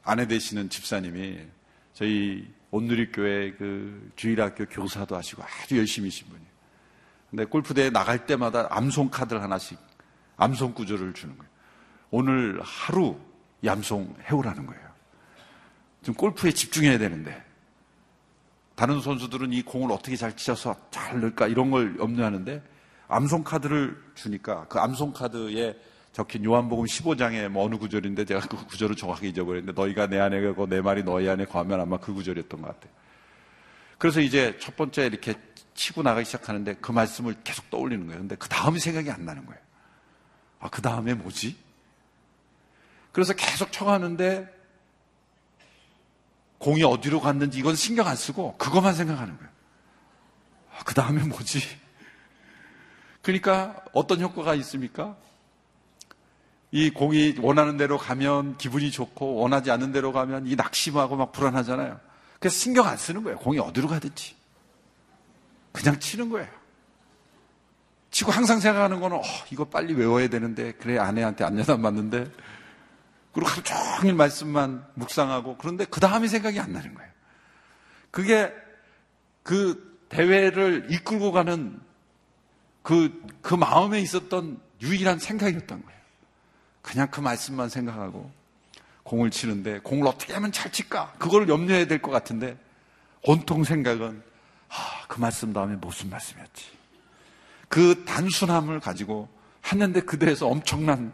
아내 0.04 0.26
되시는 0.26 0.68
집사님이 0.72 1.46
저희 1.94 2.52
온누리교회 2.72 3.52
그 3.52 4.12
주일학교 4.16 4.66
교사도 4.66 5.16
하시고 5.16 5.44
아주 5.44 5.78
열심히신 5.78 6.28
분이에요. 6.28 6.50
근데 7.30 7.46
골프대에 7.46 7.92
나갈 7.92 8.26
때마다 8.26 8.68
암송 8.72 9.12
카드를 9.12 9.44
하나씩 9.44 9.78
암송 10.38 10.74
구조를 10.74 11.14
주는 11.14 11.38
거예요. 11.38 11.52
오늘 12.10 12.60
하루 12.64 13.16
이 13.62 13.70
암송 13.70 14.16
해오라는 14.28 14.66
거예요. 14.66 14.90
지금 16.02 16.16
골프에 16.16 16.50
집중해야 16.50 16.98
되는데 16.98 17.46
다른 18.80 19.02
선수들은 19.02 19.52
이 19.52 19.62
공을 19.62 19.92
어떻게 19.92 20.16
잘 20.16 20.38
치셔서 20.38 20.74
잘 20.90 21.20
넣을까 21.20 21.48
이런 21.48 21.70
걸 21.70 22.00
염려하는데 22.00 22.64
암송 23.10 23.44
카드를 23.44 24.02
주니까 24.16 24.68
그 24.70 24.80
암송 24.80 25.12
카드에 25.12 25.78
적힌 26.14 26.46
요한복음 26.46 26.86
15장에 26.86 27.50
뭐 27.50 27.66
어느 27.66 27.76
구절인데 27.76 28.24
제가 28.24 28.40
그 28.48 28.56
구절을 28.68 28.96
정확히 28.96 29.28
잊어버렸는데 29.28 29.74
너희가 29.74 30.08
내 30.08 30.18
안에 30.18 30.40
가고 30.40 30.66
내 30.66 30.80
말이 30.80 31.04
너희 31.04 31.28
안에 31.28 31.44
거하면 31.44 31.82
아마 31.82 31.98
그 31.98 32.14
구절이었던 32.14 32.62
것 32.62 32.68
같아요. 32.70 32.94
그래서 33.98 34.22
이제 34.22 34.58
첫 34.62 34.78
번째 34.78 35.08
이렇게 35.08 35.34
치고 35.74 36.02
나가기 36.02 36.24
시작하는데 36.24 36.76
그 36.76 36.94
말씀을 36.94 37.36
계속 37.44 37.70
떠올리는 37.70 38.08
거예요. 38.08 38.22
근데 38.22 38.38
그 38.38 38.48
다음이 38.48 38.80
생각이 38.80 39.12
안 39.12 39.26
나는 39.26 39.46
거예요. 39.46 39.60
아, 40.62 40.70
그 40.70 40.82
다음에 40.82 41.16
뭐지? 41.16 41.58
그래서 43.12 43.34
계속 43.34 43.74
쳐가는데 43.74 44.59
공이 46.60 46.84
어디로 46.84 47.22
갔는지 47.22 47.58
이건 47.58 47.76
신경 47.76 48.08
안 48.08 48.16
쓰고 48.16 48.58
그것만 48.58 48.94
생각하는 48.94 49.36
거예요. 49.38 49.50
아, 50.78 50.84
그 50.86 50.94
다음에 50.94 51.24
뭐지? 51.24 51.62
그러니까 53.22 53.84
어떤 53.94 54.22
효과가 54.22 54.56
있습니까? 54.56 55.18
이 56.72 56.90
공이 56.92 57.38
원하는 57.42 57.78
대로 57.78 57.98
가면 57.98 58.58
기분이 58.58 58.92
좋고 58.92 59.36
원하지 59.36 59.72
않는 59.72 59.92
대로 59.92 60.12
가면 60.12 60.48
이 60.48 60.56
낙심하고 60.56 61.16
막 61.16 61.32
불안하잖아요. 61.32 62.00
그래서 62.40 62.58
신경 62.58 62.86
안 62.86 62.96
쓰는 62.98 63.24
거예요. 63.24 63.38
공이 63.40 63.60
어디로 63.60 63.88
가든지. 63.88 64.36
그냥 65.72 66.00
치는 66.00 66.30
거예요. 66.30 66.48
치고 68.12 68.32
항상 68.32 68.60
생각하는 68.60 69.00
거는 69.00 69.18
어, 69.18 69.22
이거 69.52 69.66
빨리 69.66 69.94
외워야 69.94 70.28
되는데 70.28 70.74
그래 70.74 70.98
아내한테 70.98 71.44
안내단 71.44 71.82
맞는데 71.82 72.32
그리고 73.32 73.50
하루 73.50 73.64
종일 73.64 74.16
말씀만 74.16 74.86
묵상하고 74.96 75.58
그런데 75.58 75.86
그 75.86 76.00
다음에 76.00 76.28
생각이 76.28 76.60
안 76.60 76.74
나는 76.74 76.94
거예요. 76.94 77.10
그게 78.12 78.52
그 79.44 80.00
대회를 80.10 80.88
이끌고 80.90 81.32
가는 81.32 81.80
그, 82.82 83.24
그 83.42 83.54
마음에 83.54 84.02
있었던 84.02 84.60
유일한 84.82 85.20
생각이었던 85.20 85.84
거예요. 85.86 86.00
그냥 86.82 87.08
그 87.12 87.20
말씀만 87.20 87.70
생각하고 87.70 88.32
공을 89.04 89.30
치는데 89.32 89.80
공을 89.80 90.08
어떻게 90.08 90.34
하면 90.34 90.52
잘 90.52 90.72
칠까? 90.72 91.14
그걸 91.20 91.48
염려해야 91.50 91.86
될 91.86 92.02
것 92.02 92.12
같은데 92.12 92.58
온통 93.24 93.64
생각은 93.64 94.24
아, 94.70 95.06
그 95.08 95.20
말씀 95.20 95.52
다음에 95.52 95.76
무슨 95.76 96.10
말씀이었지? 96.10 96.66
그 97.68 98.04
단순함을 98.06 98.80
가지고 98.80 99.30
했는데 99.66 100.02
그대에서 100.02 100.48
엄청난 100.48 101.14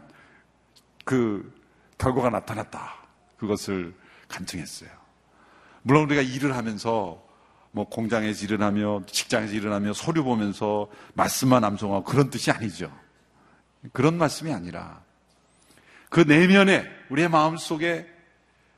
그 1.04 1.52
결과가 1.98 2.30
나타났다. 2.30 2.94
그것을 3.38 3.94
간증했어요. 4.28 4.90
물론 5.82 6.04
우리가 6.04 6.22
일을 6.22 6.56
하면서 6.56 7.24
뭐 7.70 7.88
공장에서 7.88 8.44
일을 8.44 8.62
하며 8.62 9.02
직장에서 9.06 9.54
일을 9.54 9.72
하며 9.72 9.92
서류 9.92 10.24
보면서 10.24 10.88
말씀만 11.14 11.62
암송하고 11.62 12.04
그런 12.04 12.30
뜻이 12.30 12.50
아니죠. 12.50 12.90
그런 13.92 14.16
말씀이 14.18 14.52
아니라 14.52 15.02
그 16.08 16.20
내면에 16.20 16.84
우리의 17.10 17.28
마음 17.28 17.56
속에 17.56 18.06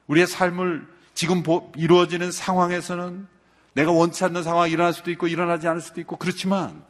우리의 0.08 0.26
삶을 0.26 0.86
지금 1.14 1.42
이루어지는 1.76 2.32
상황에서는 2.32 3.26
내가 3.74 3.92
원치 3.92 4.24
않는 4.24 4.42
상황이 4.42 4.72
일어날 4.72 4.92
수도 4.92 5.10
있고 5.10 5.28
일어나지 5.28 5.68
않을 5.68 5.80
수도 5.80 6.00
있고 6.00 6.16
그렇지만 6.16 6.82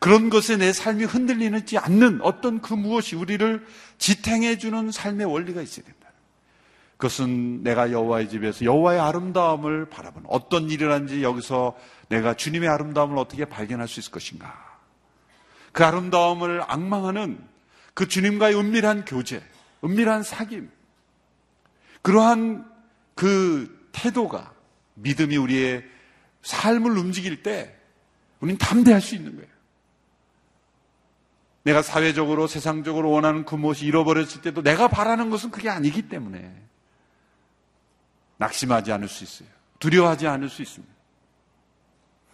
그런 0.00 0.30
것에 0.30 0.56
내 0.56 0.72
삶이 0.72 1.04
흔들리지 1.04 1.78
않는 1.78 2.20
어떤 2.22 2.60
그 2.60 2.74
무엇이 2.74 3.14
우리를 3.14 3.64
지탱해 3.98 4.58
주는 4.58 4.90
삶의 4.90 5.26
원리가 5.26 5.60
있어야 5.60 5.84
된다. 5.84 6.00
그것은 6.96 7.62
내가 7.62 7.92
여호와의 7.92 8.28
집에서 8.30 8.64
여호와의 8.64 8.98
아름다움을 8.98 9.90
바라보는 9.90 10.26
어떤 10.28 10.70
일이란지 10.70 11.22
여기서 11.22 11.78
내가 12.08 12.34
주님의 12.34 12.68
아름다움을 12.68 13.18
어떻게 13.18 13.44
발견할 13.44 13.88
수 13.88 14.00
있을 14.00 14.10
것인가. 14.10 14.78
그 15.72 15.84
아름다움을 15.84 16.62
악망하는 16.66 17.38
그 17.92 18.08
주님과의 18.08 18.56
은밀한 18.56 19.04
교제, 19.04 19.42
은밀한 19.84 20.22
사귐, 20.22 20.68
그러한 22.00 22.66
그 23.14 23.88
태도가 23.92 24.52
믿음이 24.94 25.36
우리의 25.36 25.84
삶을 26.42 26.96
움직일 26.96 27.42
때 27.42 27.76
우리는 28.40 28.56
담대할 28.56 29.02
수 29.02 29.14
있는 29.14 29.36
거예요. 29.36 29.59
내가 31.62 31.82
사회적으로 31.82 32.46
세상적으로 32.46 33.10
원하는 33.10 33.44
그 33.44 33.54
무엇이 33.54 33.84
잃어버렸을 33.86 34.40
때도 34.42 34.62
내가 34.62 34.88
바라는 34.88 35.30
것은 35.30 35.50
그게 35.50 35.68
아니기 35.68 36.08
때문에 36.08 36.54
낙심하지 38.38 38.92
않을 38.92 39.08
수 39.08 39.24
있어요. 39.24 39.48
두려워하지 39.78 40.26
않을 40.26 40.48
수 40.48 40.62
있습니다. 40.62 40.92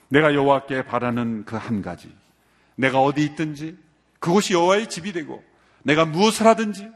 내가 0.08 0.34
여호와께 0.34 0.84
바라는 0.84 1.44
그 1.44 1.56
한 1.56 1.82
가지. 1.82 2.14
내가 2.76 3.00
어디 3.00 3.24
있든지 3.24 3.76
그곳이 4.20 4.54
여호와의 4.54 4.88
집이 4.88 5.12
되고 5.12 5.42
내가 5.82 6.04
무엇을 6.04 6.46
하든지 6.46 6.88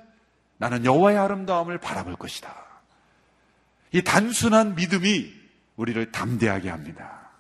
나는 0.59 0.85
여호와의 0.85 1.19
아름다움을 1.19 1.79
바라볼 1.79 2.17
것이다. 2.17 2.55
이 3.93 4.03
단순한 4.03 4.77
믿음이 4.77 5.33
우리를 5.77 6.13
담대하게 6.13 6.71
합니다. 6.71 7.31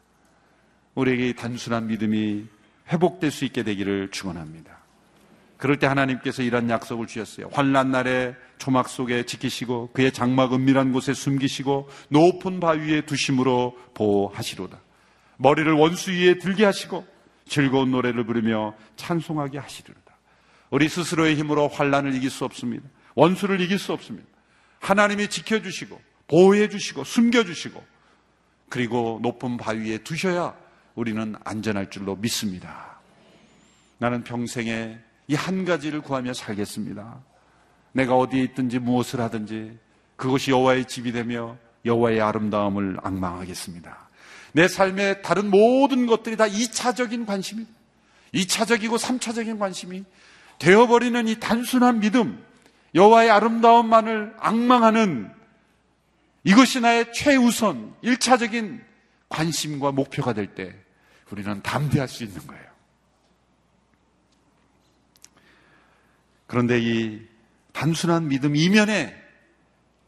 우리에게 0.94 1.28
이 1.28 1.34
단순한 1.34 1.86
믿음이 1.86 2.48
회복될 2.90 3.30
수 3.30 3.44
있게 3.44 3.62
되기를 3.62 4.10
축원합니다. 4.10 4.78
그럴 5.56 5.78
때 5.78 5.86
하나님께서 5.86 6.42
이런 6.42 6.70
약속을 6.70 7.06
주셨어요. 7.06 7.50
환란 7.52 7.90
날에 7.90 8.34
초막 8.58 8.88
속에 8.88 9.26
지키시고 9.26 9.90
그의 9.92 10.10
장막 10.12 10.54
은밀한 10.54 10.92
곳에 10.92 11.12
숨기시고 11.12 11.90
높은 12.08 12.60
바위에 12.60 13.02
두심으로 13.02 13.76
보호하시로다. 13.94 14.80
머리를 15.36 15.70
원수 15.72 16.12
위에 16.12 16.38
들게 16.38 16.64
하시고 16.64 17.06
즐거운 17.46 17.90
노래를 17.90 18.24
부르며 18.24 18.74
찬송하게 18.96 19.58
하시리로다. 19.58 20.16
우리 20.70 20.88
스스로의 20.88 21.36
힘으로 21.36 21.68
환란을 21.68 22.14
이길 22.14 22.30
수 22.30 22.44
없습니다. 22.44 22.88
원수를 23.14 23.60
이길 23.60 23.78
수 23.78 23.92
없습니다. 23.92 24.26
하나님이 24.78 25.28
지켜주시고 25.28 26.00
보호해 26.26 26.68
주시고 26.68 27.04
숨겨 27.04 27.44
주시고 27.44 27.84
그리고 28.68 29.18
높은 29.22 29.56
바위에 29.56 29.98
두셔야 29.98 30.54
우리는 30.94 31.34
안전할 31.44 31.90
줄로 31.90 32.16
믿습니다. 32.16 32.98
나는 33.98 34.24
평생에 34.24 34.98
이 35.30 35.34
한 35.36 35.64
가지를 35.64 36.00
구하며 36.00 36.34
살겠습니다. 36.34 37.20
내가 37.92 38.16
어디에 38.16 38.42
있든지 38.42 38.80
무엇을 38.80 39.20
하든지 39.20 39.78
그것이 40.16 40.50
여호와의 40.50 40.86
집이 40.86 41.12
되며 41.12 41.56
여호와의 41.84 42.20
아름다움을 42.20 42.98
악망하겠습니다. 43.02 43.96
내 44.52 44.66
삶의 44.66 45.22
다른 45.22 45.50
모든 45.50 46.06
것들이 46.06 46.36
다 46.36 46.46
2차적인 46.46 47.26
관심입니다. 47.26 47.72
2차적이고 48.34 48.98
3차적인 48.98 49.60
관심이 49.60 50.04
되어버리는 50.58 51.28
이 51.28 51.38
단순한 51.38 52.00
믿음, 52.00 52.44
여호와의 52.96 53.30
아름다움만을 53.30 54.34
악망하는 54.38 55.30
이것이 56.42 56.80
나의 56.80 57.12
최우선 57.12 57.94
1차적인 58.02 58.80
관심과 59.30 59.92
목표가 59.92 60.34
될 60.34 60.54
때 60.54 60.74
우리는 61.30 61.62
담대할 61.62 62.08
수 62.08 62.24
있는 62.24 62.44
거예요. 62.46 62.70
그런데 66.46 66.80
이 66.80 67.24
단순한 67.72 68.28
믿음 68.28 68.56
이면에 68.56 69.16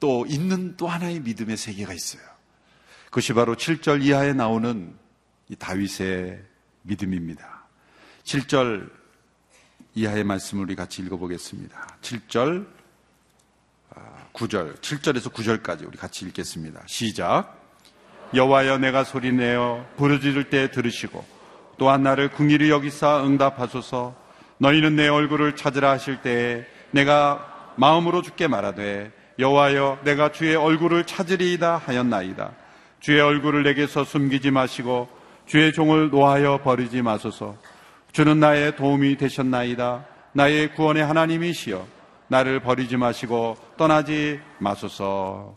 또 0.01 0.27
있는 0.27 0.77
또 0.77 0.89
하나의 0.89 1.21
믿음의 1.21 1.57
세계가 1.57 1.93
있어요. 1.93 2.23
그것이 3.07 3.33
바로 3.33 3.55
7절 3.55 4.03
이하에 4.03 4.33
나오는 4.33 4.99
이 5.49 5.55
다윗의 5.55 6.43
믿음입니다. 6.83 7.67
7절 8.25 8.91
이하의 9.95 10.25
말씀을 10.25 10.65
우리 10.65 10.75
같이 10.75 11.03
읽어보겠습니다. 11.03 11.99
7절, 12.01 12.67
9절, 14.33 14.81
7절에서 14.81 15.33
9절까지 15.33 15.87
우리 15.87 15.97
같이 15.97 16.25
읽겠습니다. 16.27 16.83
시작. 16.87 17.62
여호와여 18.35 18.79
내가 18.79 19.05
소리내어 19.05 19.87
부르짖을 19.97 20.45
때 20.45 20.71
들으시고 20.71 21.25
또한 21.79 22.03
나를 22.03 22.31
궁일이 22.31 22.71
여기사 22.71 23.25
응답하소서 23.25 24.15
너희는 24.59 24.97
내 24.97 25.09
얼굴을 25.09 25.57
찾으라 25.57 25.91
하실 25.91 26.23
때에 26.23 26.65
내가 26.93 27.73
마음으로 27.77 28.23
죽게 28.23 28.49
말하되 28.49 29.11
여호와여 29.39 30.01
내가 30.05 30.31
주의 30.31 30.55
얼굴을 30.55 31.05
찾으리이다 31.05 31.79
하였나이다 31.79 32.53
주의 33.01 33.21
얼굴을 33.21 33.63
내게서 33.65 34.05
숨기지 34.05 34.51
마시고 34.51 35.09
주의 35.47 35.73
종을 35.73 36.11
노하여 36.11 36.61
버리지 36.63 37.03
마소서 37.03 37.57
주는 38.13 38.39
나의 38.39 38.77
도움이 38.77 39.17
되셨나이다. 39.17 40.05
나의 40.35 40.75
구원의 40.75 41.03
하나님이시여 41.03 41.87
나를 42.29 42.61
버리지 42.61 42.99
마시고 42.99 43.57
떠나지 43.79 44.39
마소서. 44.59 45.57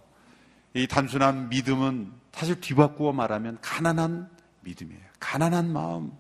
이 0.74 0.88
단순한 0.88 1.50
믿음은 1.50 2.12
사실 2.36 2.60
뒤바꾸어 2.60 3.14
말하면 3.14 3.60
가난한 3.62 4.30
믿음이에요. 4.60 5.02
가난한 5.22 5.72
마음. 5.72 6.12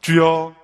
주여, 0.00 0.54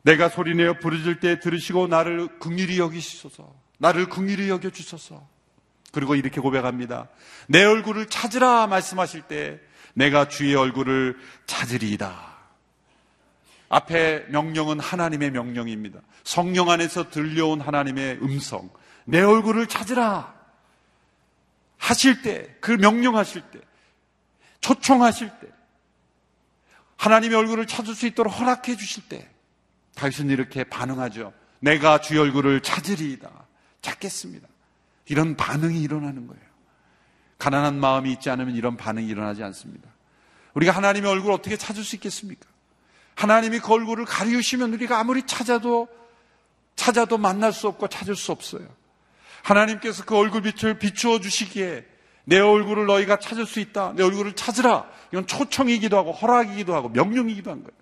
내가 0.00 0.30
소리내어 0.30 0.78
부르질 0.78 1.20
때 1.20 1.38
들으시고 1.38 1.86
나를 1.86 2.38
긍휼히 2.38 2.78
여기시소서. 2.78 3.54
나를 3.76 4.08
긍휼히 4.08 4.48
여겨 4.48 4.70
주소서. 4.70 5.28
그리고 5.92 6.14
이렇게 6.14 6.40
고백합니다. 6.40 7.10
내 7.46 7.62
얼굴을 7.62 8.06
찾으라 8.06 8.66
말씀하실 8.66 9.22
때 9.22 9.60
내가 9.92 10.28
주의 10.28 10.54
얼굴을 10.54 11.18
찾으리이다. 11.44 12.32
앞에 13.68 14.24
명령은 14.30 14.80
하나님의 14.80 15.30
명령입니다. 15.30 16.00
성령 16.24 16.70
안에서 16.70 17.10
들려온 17.10 17.60
하나님의 17.60 18.20
음성. 18.22 18.70
내 19.04 19.20
얼굴을 19.20 19.66
찾으라. 19.66 20.31
하실 21.82 22.22
때, 22.22 22.54
그 22.60 22.70
명령하실 22.70 23.42
때, 23.50 23.58
초청하실 24.60 25.30
때, 25.40 25.48
하나님의 26.96 27.36
얼굴을 27.36 27.66
찾을 27.66 27.96
수 27.96 28.06
있도록 28.06 28.38
허락해 28.38 28.76
주실 28.76 29.08
때, 29.08 29.28
다윗은 29.96 30.30
이렇게 30.30 30.62
반응하죠. 30.62 31.32
내가 31.58 32.00
주의 32.00 32.20
얼굴을 32.20 32.60
찾으리이다. 32.60 33.28
찾겠습니다. 33.82 34.46
이런 35.06 35.36
반응이 35.36 35.82
일어나는 35.82 36.28
거예요. 36.28 36.42
가난한 37.38 37.80
마음이 37.80 38.12
있지 38.12 38.30
않으면 38.30 38.54
이런 38.54 38.76
반응이 38.76 39.08
일어나지 39.08 39.42
않습니다. 39.42 39.90
우리가 40.54 40.70
하나님의 40.70 41.10
얼굴을 41.10 41.34
어떻게 41.34 41.56
찾을 41.56 41.82
수 41.82 41.96
있겠습니까? 41.96 42.46
하나님이 43.16 43.58
그 43.58 43.72
얼굴을 43.72 44.04
가리우시면 44.04 44.72
우리가 44.74 45.00
아무리 45.00 45.26
찾아도 45.26 45.88
찾아도 46.76 47.18
만날 47.18 47.52
수 47.52 47.66
없고 47.66 47.88
찾을 47.88 48.14
수 48.14 48.30
없어요. 48.30 48.68
하나님께서 49.42 50.04
그 50.04 50.16
얼굴빛을 50.16 50.78
비추어 50.78 51.20
주시기에 51.20 51.86
내 52.24 52.38
얼굴을 52.38 52.86
너희가 52.86 53.18
찾을 53.18 53.46
수 53.46 53.60
있다. 53.60 53.92
내 53.94 54.02
얼굴을 54.02 54.34
찾으라. 54.34 54.88
이건 55.10 55.26
초청이기도 55.26 55.96
하고 55.96 56.12
허락이기도 56.12 56.74
하고 56.74 56.88
명령이기도 56.88 57.50
한 57.50 57.62
거예요. 57.62 57.76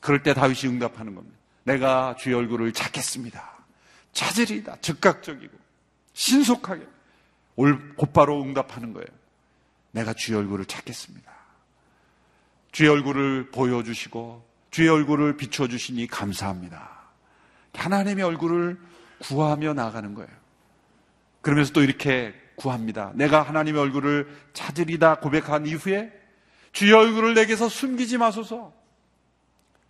그럴 0.00 0.22
때 0.22 0.34
다윗이 0.34 0.72
응답하는 0.72 1.14
겁니다. 1.14 1.36
내가 1.64 2.16
주의 2.18 2.34
얼굴을 2.34 2.72
찾겠습니다. 2.72 3.50
찾으리다. 4.12 4.76
즉각적이고 4.80 5.56
신속하게 6.12 6.86
올 7.56 7.94
곧바로 7.96 8.42
응답하는 8.42 8.92
거예요. 8.92 9.06
내가 9.92 10.12
주의 10.12 10.38
얼굴을 10.38 10.66
찾겠습니다. 10.66 11.32
주의 12.72 12.90
얼굴을 12.90 13.50
보여주시고 13.50 14.46
주의 14.70 14.88
얼굴을 14.88 15.36
비춰주시니 15.36 16.06
감사합니다. 16.06 16.90
하나님의 17.74 18.24
얼굴을 18.24 18.78
구하며 19.20 19.74
나가는 19.74 20.14
거예요. 20.14 20.41
그러면서 21.42 21.72
또 21.72 21.82
이렇게 21.82 22.34
구합니다. 22.56 23.12
내가 23.14 23.42
하나님의 23.42 23.80
얼굴을 23.80 24.28
찾으리다 24.52 25.16
고백한 25.16 25.66
이후에 25.66 26.12
주의 26.72 26.92
얼굴을 26.92 27.34
내게서 27.34 27.68
숨기지 27.68 28.16
마소서. 28.18 28.72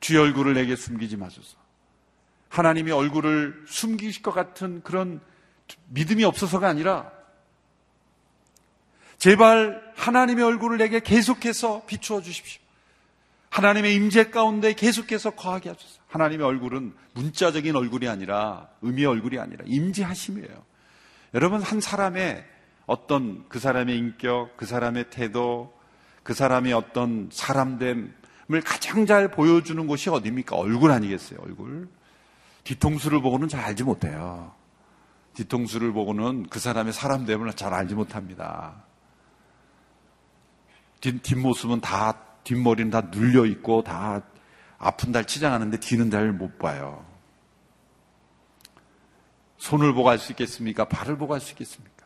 주의 0.00 0.20
얼굴을 0.20 0.54
내게 0.54 0.74
숨기지 0.74 1.16
마소서. 1.16 1.56
하나님의 2.48 2.92
얼굴을 2.92 3.64
숨기실 3.66 4.22
것 4.22 4.32
같은 4.32 4.82
그런 4.82 5.20
믿음이 5.88 6.24
없어서가 6.24 6.68
아니라 6.68 7.10
제발 9.16 9.92
하나님의 9.94 10.44
얼굴을 10.44 10.78
내게 10.78 11.00
계속해서 11.00 11.86
비추어 11.86 12.20
주십시오. 12.20 12.60
하나님의 13.50 13.94
임재 13.94 14.30
가운데 14.30 14.72
계속해서 14.72 15.30
거하게 15.30 15.68
하소서. 15.68 16.00
하나님의 16.08 16.44
얼굴은 16.46 16.94
문자적인 17.14 17.76
얼굴이 17.76 18.08
아니라 18.08 18.68
의미의 18.80 19.06
얼굴이 19.06 19.38
아니라 19.38 19.64
임재하심이에요. 19.66 20.71
여러분 21.34 21.62
한 21.62 21.80
사람의 21.80 22.44
어떤 22.86 23.48
그 23.48 23.58
사람의 23.58 23.96
인격, 23.96 24.56
그 24.56 24.66
사람의 24.66 25.10
태도, 25.10 25.72
그 26.22 26.34
사람이 26.34 26.72
어떤 26.72 27.30
사람됨을 27.32 28.60
가장 28.64 29.06
잘 29.06 29.28
보여주는 29.28 29.86
곳이 29.86 30.10
어디입니까? 30.10 30.56
얼굴 30.56 30.90
아니겠어요, 30.90 31.38
얼굴. 31.42 31.88
뒤통수를 32.64 33.22
보고는 33.22 33.48
잘 33.48 33.64
알지 33.64 33.84
못해요. 33.84 34.52
뒤통수를 35.34 35.92
보고는 35.92 36.48
그 36.50 36.60
사람의 36.60 36.92
사람됨을 36.92 37.52
잘 37.54 37.72
알지 37.72 37.94
못합니다. 37.94 38.84
뒷, 41.00 41.22
뒷모습은 41.22 41.80
다, 41.80 42.12
뒷머리는 42.44 42.90
다 42.90 43.08
눌려있고 43.10 43.82
다 43.82 44.22
아픈 44.78 45.12
달 45.12 45.24
치장하는데 45.24 45.80
뒤는 45.80 46.10
잘 46.10 46.32
못 46.32 46.58
봐요. 46.58 47.11
손을 49.62 49.94
보고 49.94 50.08
할 50.10 50.18
수 50.18 50.32
있겠습니까? 50.32 50.86
발을 50.86 51.16
보고 51.16 51.34
할 51.34 51.40
수 51.40 51.52
있겠습니까? 51.52 52.04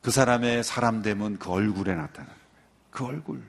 그 0.00 0.10
사람의 0.10 0.64
사람됨은 0.64 1.38
그 1.38 1.50
얼굴에 1.50 1.94
나타나는. 1.94 2.34
그 2.90 3.04
얼굴. 3.04 3.42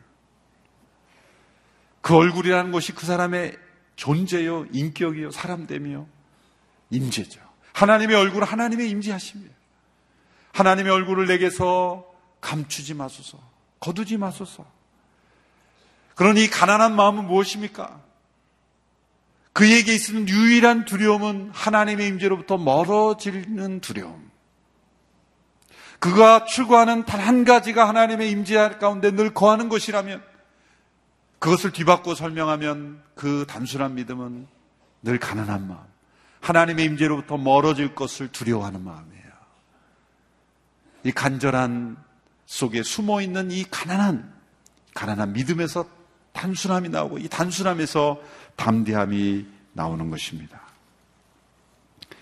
그 2.02 2.13
얼굴이라는 2.13 2.74
것이 2.74 2.94
그 2.94 3.06
사람의 3.06 3.58
존재요, 3.96 4.65
인격이요, 4.74 5.32
사람됨이요, 5.32 6.10
임재죠. 6.89 7.39
하나님의 7.72 8.17
얼굴, 8.17 8.44
하나님의 8.44 8.89
임재하심이에요. 8.89 9.52
하나님의 10.52 10.91
얼굴을 10.91 11.28
내게서 11.28 12.06
감추지 12.41 12.96
마소서, 12.96 13.39
거두지 13.80 14.17
마소서. 14.17 14.65
그러니 16.15 16.50
가난한 16.50 16.98
마음은 16.98 17.28
무엇입니까? 17.28 18.02
그에게 19.54 19.96
있는 19.96 20.28
유일한 20.30 20.86
두려움은 20.86 21.52
하나님의 21.54 22.08
임재로부터 22.08 22.58
멀어지는 22.58 23.82
두려움. 23.82 24.32
그가 26.00 26.46
추구하는 26.46 27.06
단 27.06 27.22
한 27.22 27.46
가지가 27.46 27.88
하나님의 27.88 28.32
임재 28.32 28.78
가운데 28.80 29.12
늘 29.12 29.34
거하는 29.34 29.70
것이라면 29.70 30.24
그것을 31.40 31.72
뒤바꿔 31.72 32.16
설명하면 32.16 33.02
그 33.16 33.46
단순한 33.48 33.96
믿음은 33.96 34.48
늘 35.04 35.20
가난한 35.20 35.68
마음. 35.68 35.80
하나님의 36.42 36.86
임재로부터 36.86 37.38
멀어질 37.38 37.94
것을 37.94 38.30
두려워하는 38.30 38.84
마음이에요. 38.84 39.32
이 41.04 41.12
간절한 41.12 41.98
속에 42.48 42.84
숨어 42.84 43.22
있는 43.22 43.52
이 43.52 43.64
가난한 43.64 44.34
가난한 44.94 45.34
믿음에서 45.34 45.86
단순함이 46.34 46.90
나오고 46.90 47.20
이 47.20 47.28
단순함에서 47.28 48.20
담대함이 48.56 49.46
나오는 49.74 50.10
것입니다. 50.10 50.62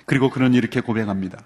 그리고 0.06 0.30
그는 0.30 0.54
이렇게 0.54 0.82
고백합니다. 0.82 1.44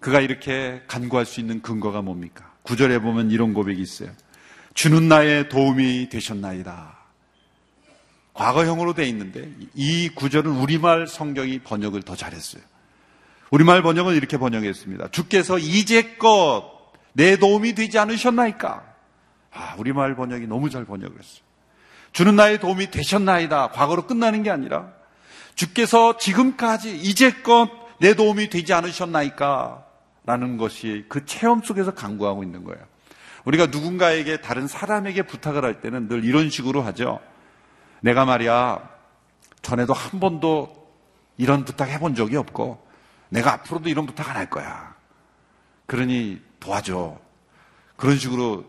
그가 0.00 0.20
이렇게 0.20 0.82
간구할 0.88 1.26
수 1.26 1.40
있는 1.40 1.62
근거가 1.62 2.02
뭡니까? 2.02 2.52
구절에 2.62 2.98
보면 2.98 3.30
이런 3.30 3.54
고백이 3.54 3.80
있어요. 3.80 4.10
주는 4.74 5.08
나의 5.08 5.48
도움이 5.48 6.08
되셨나이다. 6.08 6.98
과거형으로 8.34 8.94
돼 8.94 9.06
있는데 9.08 9.52
이 9.74 10.08
구절은 10.08 10.50
우리말 10.52 11.06
성경이 11.06 11.60
번역을 11.60 12.02
더 12.02 12.16
잘했어요. 12.16 12.62
우리말 13.50 13.82
번역은 13.82 14.14
이렇게 14.14 14.38
번역했습니다. 14.38 15.10
주께서 15.10 15.58
이제껏 15.58 16.64
내 17.12 17.36
도움이 17.36 17.74
되지 17.74 17.98
않으셨나이까? 17.98 18.94
아, 19.52 19.74
우리말 19.76 20.16
번역이 20.16 20.46
너무 20.46 20.70
잘 20.70 20.86
번역을 20.86 21.18
했어요. 21.18 21.42
주는 22.12 22.36
나의 22.36 22.60
도움이 22.60 22.90
되셨나이다. 22.90 23.70
과거로 23.70 24.06
끝나는 24.06 24.42
게 24.42 24.50
아니라 24.50 24.92
주께서 25.54 26.16
지금까지 26.16 26.96
이제껏 26.96 27.70
내 28.00 28.14
도움이 28.14 28.50
되지 28.50 28.72
않으셨나이까? 28.72 29.86
라는 30.24 30.56
것이 30.56 31.04
그 31.08 31.24
체험 31.26 31.62
속에서 31.62 31.94
강구하고 31.94 32.42
있는 32.42 32.64
거예요. 32.64 32.80
우리가 33.44 33.66
누군가에게 33.66 34.40
다른 34.40 34.68
사람에게 34.68 35.22
부탁을 35.22 35.64
할 35.64 35.80
때는 35.80 36.08
늘 36.08 36.24
이런 36.24 36.48
식으로 36.48 36.82
하죠. 36.82 37.18
내가 38.00 38.24
말이야, 38.24 38.88
전에도 39.62 39.92
한 39.92 40.20
번도 40.20 40.88
이런 41.38 41.64
부탁 41.64 41.88
해본 41.88 42.14
적이 42.14 42.36
없고, 42.36 42.86
내가 43.30 43.52
앞으로도 43.54 43.88
이런 43.88 44.06
부탁 44.06 44.28
안 44.30 44.36
할 44.36 44.48
거야. 44.48 44.94
그러니 45.86 46.40
도와줘. 46.60 47.18
그런 47.96 48.16
식으로 48.16 48.64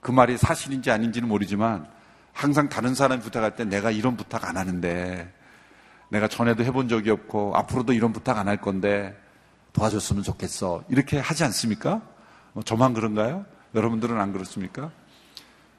그 0.00 0.10
말이 0.10 0.36
사실인지 0.36 0.90
아닌지는 0.90 1.28
모르지만, 1.28 1.88
항상 2.36 2.68
다른 2.68 2.94
사람이 2.94 3.22
부탁할 3.22 3.56
때 3.56 3.64
내가 3.64 3.90
이런 3.90 4.14
부탁 4.14 4.44
안 4.44 4.58
하는데, 4.58 5.32
내가 6.10 6.28
전에도 6.28 6.64
해본 6.64 6.86
적이 6.88 7.10
없고, 7.10 7.56
앞으로도 7.56 7.94
이런 7.94 8.12
부탁 8.12 8.36
안 8.36 8.46
할 8.46 8.58
건데, 8.60 9.18
도와줬으면 9.72 10.22
좋겠어. 10.22 10.84
이렇게 10.90 11.18
하지 11.18 11.44
않습니까? 11.44 12.02
뭐 12.52 12.62
저만 12.62 12.92
그런가요? 12.92 13.46
여러분들은 13.74 14.20
안 14.20 14.32
그렇습니까? 14.34 14.90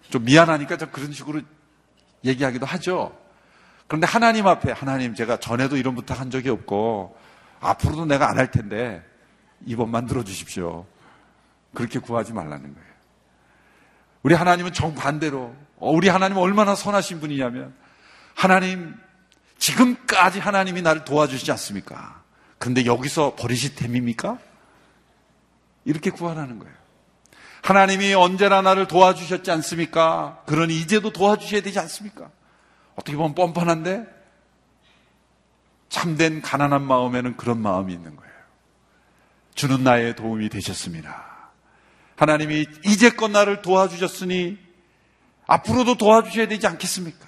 좀 0.10 0.24
미안하니까 0.26 0.78
좀 0.78 0.90
그런 0.92 1.12
식으로 1.12 1.42
얘기하기도 2.26 2.66
하죠. 2.66 3.16
그런데 3.88 4.08
하나님 4.08 4.48
앞에 4.48 4.72
하나님 4.72 5.14
제가 5.14 5.38
전에도 5.38 5.78
이런 5.78 5.94
부탁 5.96 6.20
한 6.20 6.30
적이 6.32 6.50
없고 6.50 7.16
앞으로도 7.60 8.06
내가 8.06 8.30
안 8.30 8.38
할 8.38 8.50
텐데 8.52 9.04
이번만 9.66 10.06
들어주십시오. 10.08 10.86
그렇게 11.74 12.00
구하지 12.00 12.34
말라는 12.34 12.74
거예요. 12.74 12.88
우리 14.24 14.34
하나님은 14.36 14.74
정반대로 14.74 15.40
어, 15.40 15.67
우리 15.78 16.10
하나님은 16.10 16.42
얼마나 16.42 16.76
선하신 16.76 17.20
분이냐면 17.20 17.74
하나님 18.34 18.96
지금까지 19.58 20.40
하나님이 20.40 20.82
나를 20.82 21.06
도와주시지 21.06 21.52
않습니까? 21.52 22.22
그런데 22.58 22.86
여기서 22.86 23.36
버리시 23.36 23.76
템입니까? 23.76 24.40
이렇게 25.86 26.10
구하라는 26.10 26.60
거예요. 26.60 26.74
하나님이 27.62 28.14
언제나 28.14 28.62
나를 28.62 28.88
도와주셨지 28.88 29.52
않습니까? 29.52 30.42
그러니 30.46 30.78
이제도 30.80 31.12
도와주셔야 31.12 31.62
되지 31.62 31.80
않습니까? 31.80 32.30
어떻게 32.96 33.16
보면 33.18 33.36
뻔뻔한데 33.36 34.06
참된 35.90 36.42
가난한 36.42 36.84
마음에는 36.84 37.38
그런 37.38 37.62
마음이 37.62 37.94
있는 37.94 38.16
거예요. 38.16 38.34
주는 39.56 39.84
나의 39.84 40.16
도움이 40.16 40.50
되셨습니다. 40.50 41.52
하나님이 42.16 42.68
이제껏 42.86 43.30
나를 43.32 43.62
도와주셨으니 43.62 44.67
앞으로도 45.48 45.96
도와주셔야 45.96 46.48
되지 46.48 46.68
않겠습니까? 46.68 47.28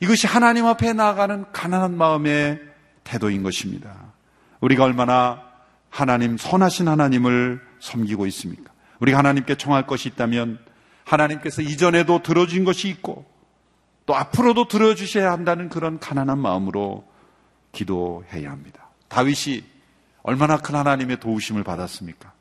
이것이 0.00 0.26
하나님 0.26 0.66
앞에 0.66 0.92
나아가는 0.92 1.50
가난한 1.52 1.96
마음의 1.96 2.60
태도인 3.04 3.42
것입니다. 3.42 4.12
우리가 4.60 4.84
얼마나 4.84 5.42
하나님, 5.88 6.36
선하신 6.36 6.88
하나님을 6.88 7.60
섬기고 7.80 8.26
있습니까? 8.26 8.72
우리가 9.00 9.18
하나님께 9.18 9.56
청할 9.56 9.86
것이 9.86 10.08
있다면 10.08 10.58
하나님께서 11.04 11.62
이전에도 11.62 12.22
들어준 12.22 12.64
것이 12.64 12.88
있고 12.88 13.26
또 14.06 14.14
앞으로도 14.14 14.68
들어주셔야 14.68 15.32
한다는 15.32 15.68
그런 15.68 15.98
가난한 15.98 16.38
마음으로 16.38 17.08
기도해야 17.72 18.50
합니다. 18.50 18.88
다윗이 19.08 19.64
얼마나 20.22 20.58
큰 20.58 20.74
하나님의 20.74 21.18
도우심을 21.20 21.64
받았습니까? 21.64 22.32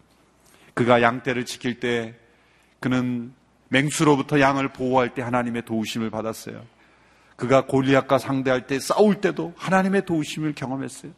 그가 0.74 1.02
양떼를 1.02 1.46
지킬 1.46 1.80
때 1.80 2.16
그는 2.80 3.34
맹수로부터 3.70 4.40
양을 4.40 4.70
보호할 4.70 5.14
때 5.14 5.22
하나님의 5.22 5.64
도우심을 5.66 6.10
받았어요. 6.10 6.62
그가 7.36 7.66
골리앗과 7.66 8.18
상대할 8.18 8.68
때 8.68 8.80
싸울 8.80 9.22
때도 9.22 9.54
하나님의 9.58 10.06
도우심을 10.06 10.54
경험했어요. 10.54 11.12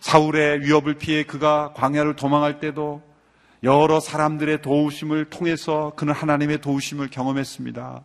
사울의 0.00 0.62
위협을 0.62 0.94
피해 0.94 1.24
그가 1.24 1.72
광야를 1.74 2.16
도망할 2.16 2.58
때도 2.58 3.02
여러 3.62 4.00
사람들의 4.00 4.62
도우심을 4.62 5.26
통해서 5.26 5.92
그는 5.94 6.12
하나님의 6.14 6.60
도우심을 6.60 7.10
경험했습니다. 7.10 8.02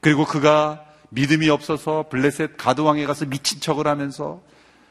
그리고 0.00 0.24
그가 0.24 0.84
믿음이 1.08 1.48
없어서 1.48 2.08
블레셋 2.08 2.56
가드왕에 2.56 3.06
가서 3.06 3.24
미친 3.24 3.60
척을 3.60 3.88
하면서 3.88 4.42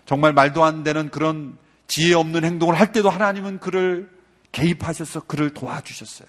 정말 0.06 0.34
말도 0.34 0.64
안 0.64 0.84
되는 0.84 1.10
그런 1.10 1.58
지혜 1.88 2.14
없는 2.16 2.44
행동을 2.44 2.80
할 2.80 2.92
때도 2.92 3.10
하나님은 3.10 3.60
그를 3.60 4.10
개입하셔서 4.52 5.22
그를 5.22 5.52
도와주셨어요. 5.52 6.28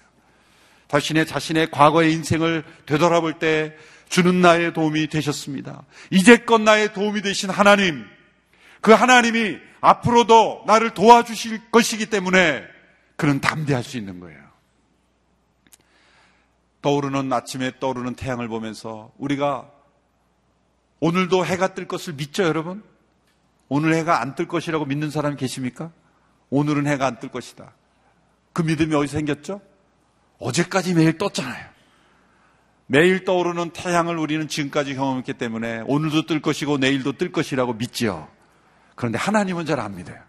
자신의 0.87 1.25
자신의 1.25 1.71
과거의 1.71 2.13
인생을 2.13 2.63
되돌아볼 2.85 3.39
때 3.39 3.75
주는 4.09 4.41
나의 4.41 4.73
도움이 4.73 5.07
되셨습니다. 5.07 5.83
이제껏 6.11 6.61
나의 6.61 6.93
도움이 6.93 7.21
되신 7.21 7.49
하나님, 7.49 8.05
그 8.81 8.91
하나님이 8.91 9.57
앞으로도 9.81 10.63
나를 10.67 10.91
도와주실 10.91 11.71
것이기 11.71 12.07
때문에 12.07 12.63
그는 13.15 13.41
담대할 13.41 13.83
수 13.83 13.97
있는 13.97 14.19
거예요. 14.19 14.39
떠오르는 16.81 17.33
아침에 17.33 17.71
떠오르는 17.79 18.15
태양을 18.15 18.47
보면서 18.47 19.11
우리가 19.17 19.71
오늘도 20.99 21.45
해가 21.45 21.73
뜰 21.73 21.87
것을 21.87 22.13
믿죠, 22.13 22.43
여러분? 22.43 22.83
오늘 23.69 23.95
해가 23.95 24.21
안 24.21 24.35
뜰 24.35 24.47
것이라고 24.47 24.85
믿는 24.85 25.09
사람이 25.09 25.35
계십니까? 25.35 25.91
오늘은 26.51 26.85
해가 26.85 27.07
안 27.07 27.19
뜰 27.19 27.29
것이다. 27.29 27.73
그 28.53 28.61
믿음이 28.61 28.93
어디서 28.93 29.17
생겼죠? 29.17 29.61
어제까지 30.39 30.93
매일 30.93 31.17
떴잖아요. 31.17 31.65
매일 32.87 33.25
떠오르는 33.25 33.71
태양을 33.71 34.17
우리는 34.17 34.47
지금까지 34.47 34.95
경험했기 34.95 35.33
때문에 35.33 35.81
오늘도 35.87 36.27
뜰 36.27 36.41
것이고 36.41 36.77
내일도 36.77 37.13
뜰 37.13 37.31
것이라고 37.31 37.73
믿지요. 37.73 38.27
그런데 38.95 39.17
하나님은 39.17 39.65
잘 39.65 39.79
안 39.79 39.95
믿어요. 39.95 40.19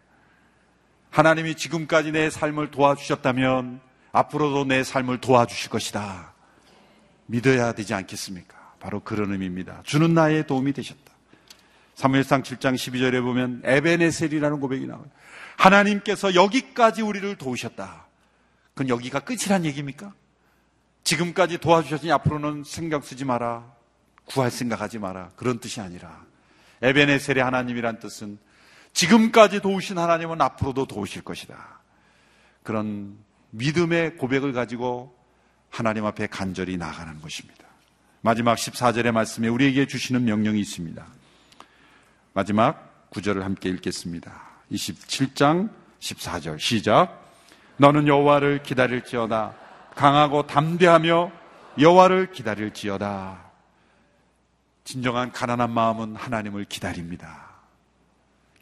하나님이 1.11 1.55
지금까지 1.55 2.13
내 2.13 2.31
삶을 2.31 2.71
도와주셨다면 2.71 3.81
앞으로도 4.13 4.65
내 4.65 4.83
삶을 4.83 5.21
도와주실 5.21 5.71
것이다. 5.71 6.35
믿어야 7.27 7.73
되지 7.73 7.95
않겠습니까? 7.95 8.57
바로 8.81 9.01
그런 9.01 9.33
의미입니다. 9.33 9.83
주는 9.85 10.15
나의 10.15 10.47
도움이 10.47 10.73
되셨다. 10.73 11.13
사무엘상 11.95 12.43
7장 12.43 12.75
12절에 12.75 13.23
보면 13.23 13.63
에베네셀이라는 13.65 14.61
고백이 14.61 14.87
나와요. 14.87 15.07
하나님께서 15.57 16.35
여기까지 16.35 17.03
우리를 17.03 17.37
도우셨다. 17.37 18.06
그건 18.77 18.91
여기가 18.91 19.21
끝이란 19.21 19.65
얘기입니까? 19.65 20.13
지금까지 21.03 21.57
도와주셨으니 21.57 22.13
앞으로는 22.13 22.63
생각 22.65 23.05
쓰지 23.07 23.25
마라. 23.25 23.65
구할 24.27 24.51
생각하지 24.51 24.99
마라. 24.99 25.31
그런 25.35 25.61
뜻이 25.61 25.81
아니라 25.81 26.27
에베네셀의 26.83 27.43
하나님이란 27.43 28.01
뜻은 28.01 28.39
지금까지 28.93 29.61
도우신 29.61 29.97
하나님은 29.97 30.43
앞으로도 30.43 30.87
도우실 30.87 31.23
것이다. 31.23 31.81
그런 32.63 33.17
믿음의 33.53 34.19
고백을 34.19 34.53
가지고 34.53 35.17
하나님 35.71 36.05
앞에 36.05 36.27
간절히 36.27 36.77
나가는 36.77 37.19
것입니다. 37.23 37.65
마지막 38.21 38.57
14절의 38.57 39.11
말씀에 39.11 39.49
우리에게 39.49 39.87
주시는 39.87 40.25
명령이 40.27 40.61
있습니다. 40.61 41.07
마지막 42.35 43.09
9절을 43.11 43.41
함께 43.41 43.71
읽겠습니다. 43.71 44.39
27장 44.71 45.71
14절 45.99 46.61
시작. 46.61 47.26
너는 47.79 48.09
여호와를 48.09 48.63
기다릴지어다 48.63 49.55
강하고 49.95 50.47
담대하며 50.47 51.33
여호와를 51.79 52.33
기다릴지어다. 52.33 53.45
진정한 54.85 55.33
가난한 55.33 55.71
마음은 55.73 56.17
하나님을 56.17 56.65
기다립니다. 56.65 57.47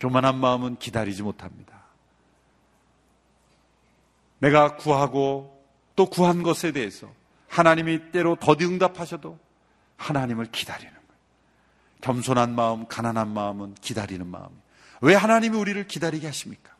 교만한 0.01 0.39
마음은 0.39 0.77
기다리지 0.77 1.23
못합니다. 1.23 1.75
내가 4.39 4.77
구하고 4.77 5.65
또 5.97 6.07
구한 6.07 6.43
것에 6.43 6.73
대해서 6.73 7.11
하나님이 7.49 8.11
때로 8.11 8.37
더디 8.37 8.65
응답하셔도 8.65 9.39
하나님을 9.97 10.47
기다리는 10.47 10.93
거예요. 10.93 11.05
겸손한 12.01 12.55
마음, 12.55 12.87
가난한 12.87 13.29
마음은 13.29 13.75
기다리는 13.81 14.27
마음이에요. 14.27 14.63
왜 15.03 15.15
하나님이 15.15 15.57
우리를 15.57 15.87
기다리게 15.87 16.27
하십니까? 16.27 16.74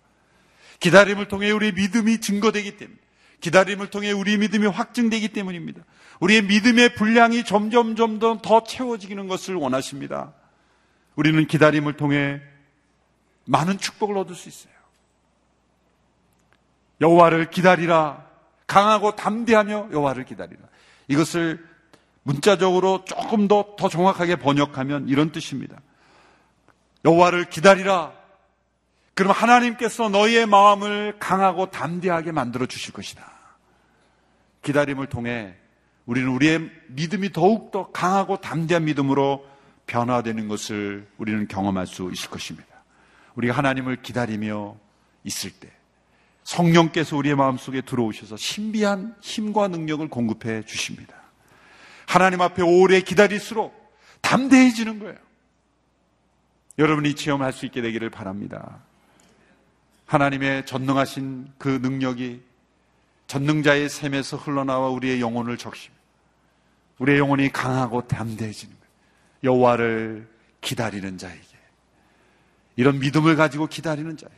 기다림을 0.85 1.29
통해 1.29 1.51
우리의 1.51 1.73
믿음이 1.73 2.21
증거되기 2.21 2.77
때문에 2.77 2.99
기다림을 3.41 3.89
통해 3.89 4.13
우리의 4.13 4.37
믿음이 4.37 4.67
확증되기 4.67 5.29
때문입니다. 5.29 5.83
우리의 6.21 6.43
믿음의 6.43 6.95
분량이 6.95 7.43
점점 7.45 7.97
점점 7.97 8.41
더 8.43 8.63
채워지는 8.65 9.27
것을 9.27 9.55
원하십니다. 9.55 10.35
우리는 11.17 11.47
기다림을 11.47 11.95
통해 11.95 12.43
많은 13.47 13.79
축복을 13.79 14.19
얻을 14.19 14.35
수 14.35 14.51
있어요. 14.51 14.75
여호와를 17.01 17.49
기다리라. 17.49 18.27
강하고 18.67 19.17
담대하며 19.17 19.89
여호와를 19.91 20.25
기다리라. 20.27 20.61
이것을 21.09 21.67
문자적으로 22.25 23.05
조금 23.07 23.49
더 23.49 23.77
더 23.79 23.89
정확하게 23.89 24.37
번역하면 24.37 25.09
이런 25.09 25.33
뜻입니다. 25.33 25.81
여호와를 27.07 27.49
기다리라. 27.49 28.24
그럼 29.15 29.33
하나님께서 29.33 30.09
너희의 30.09 30.47
마음을 30.47 31.17
강하고 31.19 31.71
담대하게 31.71 32.33
만들어 32.33 32.67
주실 32.67 32.93
것이다. 32.93 33.33
기다림을 34.63 35.07
통해 35.07 35.55
우리는 36.07 36.29
우리의 36.31 36.71
믿음이 36.89 37.33
더욱더 37.33 37.91
강하고 37.93 38.39
담대한 38.39 38.85
믿음으로 38.85 39.47
변화되는 39.87 40.49
것을 40.49 41.07
우리는 41.19 41.47
경험할 41.47 41.87
수 41.87 42.11
있을 42.13 42.31
것입니다. 42.31 42.69
우리가 43.37 43.57
하나님을 43.57 44.03
기다리며 44.03 44.77
있을 45.23 45.51
때 45.51 45.71
성령께서 46.43 47.17
우리의 47.17 47.37
마음속에 47.37 47.81
들어오셔서 47.81 48.37
신비한 48.37 49.15
힘과 49.21 49.69
능력을 49.69 50.07
공급해 50.09 50.63
주십니다. 50.63 51.15
하나님 52.07 52.43
앞에 52.43 52.63
오래 52.63 53.01
기다릴수록 53.01 53.75
담대해지는 54.21 54.99
거예요. 54.99 55.17
여러분이 56.79 57.15
체험할 57.15 57.53
수 57.53 57.67
있게 57.67 57.81
되기를 57.81 58.11
바랍니다. 58.11 58.83
하나님의 60.07 60.67
전능하신 60.67 61.53
그 61.59 61.69
능력이 61.69 62.43
전능자의 63.27 63.89
샘에서 63.89 64.37
흘러나와 64.37 64.89
우리의 64.91 65.21
영혼을 65.21 65.57
적십니다. 65.57 66.03
우리의 66.99 67.19
영혼이 67.19 67.51
강하고 67.51 68.07
담대해지는 68.07 68.75
거예요. 68.75 69.55
여호와를 69.55 70.29
기다리는 70.61 71.19
자에게 71.19 71.43
이런 72.77 72.99
믿음을 72.99 73.37
가지고 73.37 73.67
기다리는 73.67 74.17
자에게 74.17 74.35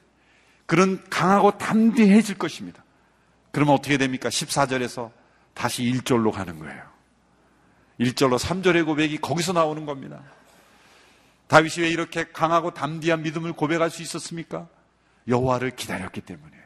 그런 0.67 1.03
강하고 1.11 1.59
담대해질 1.59 2.39
것입니다. 2.39 2.85
그러면 3.51 3.75
어떻게 3.75 3.97
됩니까? 3.97 4.29
14절에서 4.29 5.11
다시 5.55 5.85
1절로 5.85 6.33
가는 6.33 6.59
거예요. 6.59 6.83
1절로 8.01 8.39
3절의 8.39 8.85
고백이 8.85 9.19
거기서 9.19 9.53
나오는 9.53 9.87
겁니다. 9.87 10.23
다윗이 11.47 11.85
왜 11.85 11.89
이렇게 11.89 12.25
강하고 12.25 12.75
담대한 12.75 13.23
믿음을 13.23 13.53
고백할 13.53 13.91
수 13.91 14.03
있었습니까? 14.03 14.69
여호와를 15.29 15.71
기다렸기 15.73 16.21
때문이에요. 16.21 16.57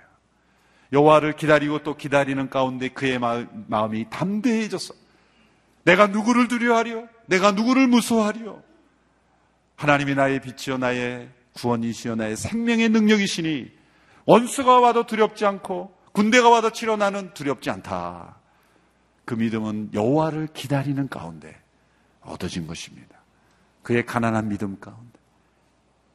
여호와를 0.92 1.34
기다리고 1.34 1.82
또 1.82 1.96
기다리는 1.96 2.50
가운데 2.50 2.88
그의 2.88 3.18
마음이 3.18 4.10
담대해졌어. 4.10 4.94
내가 5.84 6.08
누구를 6.08 6.48
두려워하리요? 6.48 7.08
내가 7.26 7.52
누구를 7.52 7.86
무서워하리요? 7.86 8.62
하나님이 9.76 10.14
나의 10.14 10.40
빛이요 10.40 10.78
나의 10.78 11.30
구원이시여 11.54 12.16
나의 12.16 12.36
생명의 12.36 12.90
능력이시니 12.90 13.70
원수가 14.26 14.80
와도 14.80 15.06
두렵지 15.06 15.46
않고 15.46 15.96
군대가 16.12 16.50
와도 16.50 16.70
치러 16.70 16.96
나는 16.96 17.32
두렵지 17.34 17.70
않다. 17.70 18.36
그 19.24 19.34
믿음은 19.34 19.90
여호와를 19.94 20.48
기다리는 20.52 21.08
가운데 21.08 21.56
얻어진 22.20 22.66
것입니다. 22.66 23.16
그의 23.82 24.04
가난한 24.04 24.48
믿음 24.48 24.78
가운데 24.80 25.09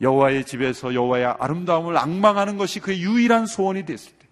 여호와의 0.02 0.46
집에서 0.46 0.94
여호와의 0.94 1.26
아름다움을 1.40 1.98
악망하는 1.98 2.58
것이 2.58 2.80
그의 2.80 3.02
유일한 3.02 3.46
소원이 3.46 3.86
됐을 3.86 4.12
때 4.12 4.26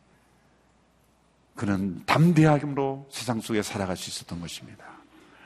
그는 1.55 2.03
담대함으로 2.05 3.07
세상 3.11 3.39
속에 3.39 3.61
살아갈 3.61 3.95
수 3.95 4.09
있었던 4.09 4.41
것입니다. 4.41 4.83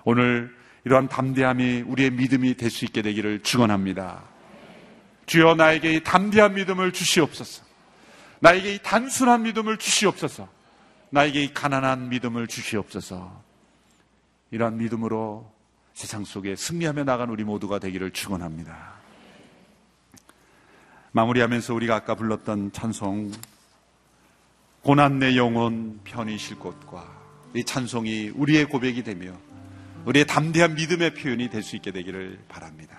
오늘 0.04 0.56
이러한 0.86 1.10
담대함이 1.10 1.82
우리의 1.82 2.12
믿음이 2.12 2.56
될 2.56 2.70
수 2.70 2.86
있게 2.86 3.02
되기를 3.02 3.44
축원합니다. 3.44 4.24
주여 5.26 5.56
나에게 5.56 5.96
이 5.96 6.04
담대한 6.04 6.54
믿음을 6.54 6.94
주시옵소서. 6.94 7.66
나에게 8.40 8.76
이 8.76 8.80
단순한 8.82 9.44
믿음을 9.44 9.78
주시옵소서. 9.78 10.48
나에게 11.10 11.44
이 11.44 11.54
가난한 11.54 12.10
믿음을 12.10 12.48
주시옵소서. 12.48 13.44
이러한 14.52 14.78
믿음으로 14.78 15.52
세상 15.94 16.24
속에 16.24 16.56
승리하며 16.56 17.04
나간 17.04 17.30
우리 17.30 17.44
모두가 17.44 17.80
되기를 17.80 18.12
축원합니다. 18.12 18.97
마무리하면서 21.12 21.74
우리가 21.74 21.96
아까 21.96 22.16
불렀던 22.16 22.72
찬송 22.74 23.32
고난 24.82 25.20
내 25.20 25.36
영혼 25.36 26.00
편히 26.04 26.38
쉴 26.38 26.58
곳과 26.60 27.06
이 27.56 27.64
찬송이 27.64 28.32
우리의 28.36 28.66
고백이 28.66 29.04
되며 29.04 29.32
우리의 30.06 30.26
담대한 30.26 30.76
믿음의 30.76 31.16
표현이 31.16 31.50
될 31.50 31.64
수 31.64 31.76
있게 31.76 31.92
되기를 31.92 32.40
바랍니다. 32.48 32.98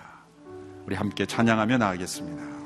우리 0.85 0.95
함께 0.95 1.25
찬양하며 1.25 1.77
나가겠습니다. 1.77 2.58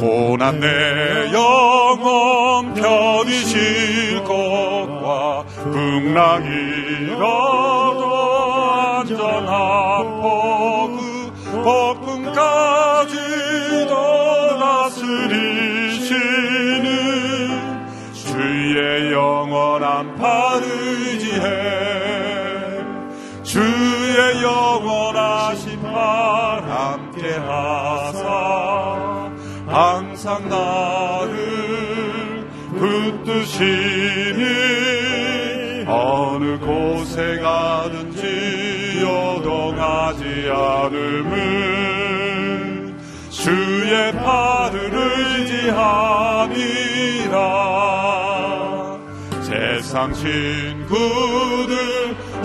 고난 0.00 0.58
내 0.60 1.30
영혼 1.30 2.72
편히 2.72 3.44
쉴 3.44 4.24
것과 4.24 5.44
풍랑이라도 5.62 7.20
안전하고 9.02 10.16
그 10.96 11.30
폭풍까지 11.62 13.14
도 13.88 14.58
다스리시는 14.58 16.08
주의 18.14 19.12
영원한 19.12 20.16
파르지해 20.16 21.44
주의 23.42 24.42
영원하신 24.42 25.82
발 25.82 26.62
함께 26.62 27.34
하사 27.36 29.09
항상 29.70 30.48
나를 30.48 31.36
붙드시니 32.76 34.44
어느 35.86 36.58
곳에 36.58 37.38
가든지 37.38 39.00
요동하지 39.00 40.50
않음은 40.50 41.30
주의 43.30 44.12
팔을 44.12 44.90
의지하니라. 44.92 46.00
세상 49.40 50.12
친구들 50.12 51.76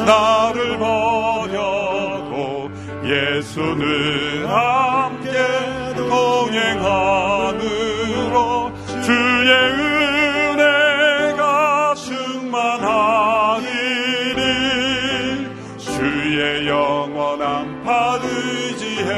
나를 0.05 0.77
버려도 0.77 2.69
예수는 3.03 4.45
함께 4.45 5.14
동행하느라 6.15 7.59
주의 9.03 9.51
은혜가 10.53 11.43
충만하리니 11.95 12.45
주의 15.77 16.67
영원한 16.67 17.83
팔 17.83 18.21
의지해. 18.23 19.11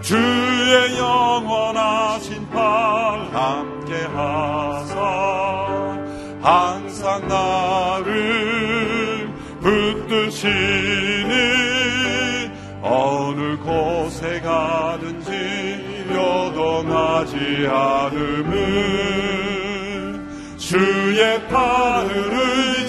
주의 0.00 0.98
영원하신 0.98 2.48
팔 2.50 2.60
함께 3.32 4.04
하사 4.14 5.00
항상 6.42 7.26
나를 7.26 8.08
붙드시니 9.60 10.52
어느 12.82 13.56
곳에 13.58 14.40
가든지 14.40 14.91
않음은 17.66 18.52
주의 20.58 21.20
팔을 21.48 22.08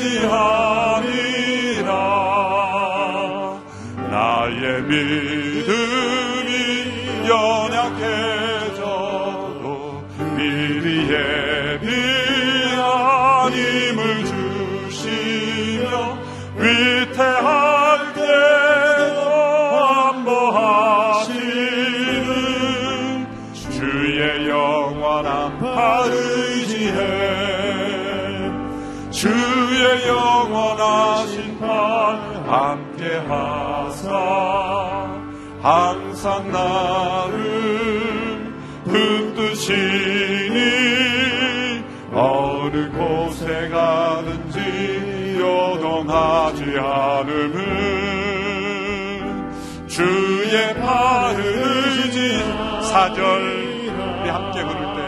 의지하니라. 0.04 0.64
나의 4.12 4.82
믿음이 4.84 6.52
연 7.28 7.63
항상 35.64 36.52
나를 36.52 37.40
붙드시니 38.84 40.60
어느 42.12 42.92
곳에 42.92 43.70
가든지 43.70 45.38
요동하지 45.40 46.64
않음은 46.78 47.64
주의 49.88 50.76
의지 51.38 52.44
사절 52.82 53.24
우리 54.20 54.30
함께 54.30 54.66
부를 54.66 54.82
때 54.96 55.00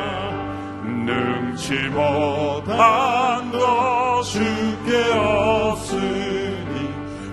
능치 1.03 1.89
못한 1.89 3.51
것 3.51 4.23
주께 4.23 5.11
없으니 5.11 6.89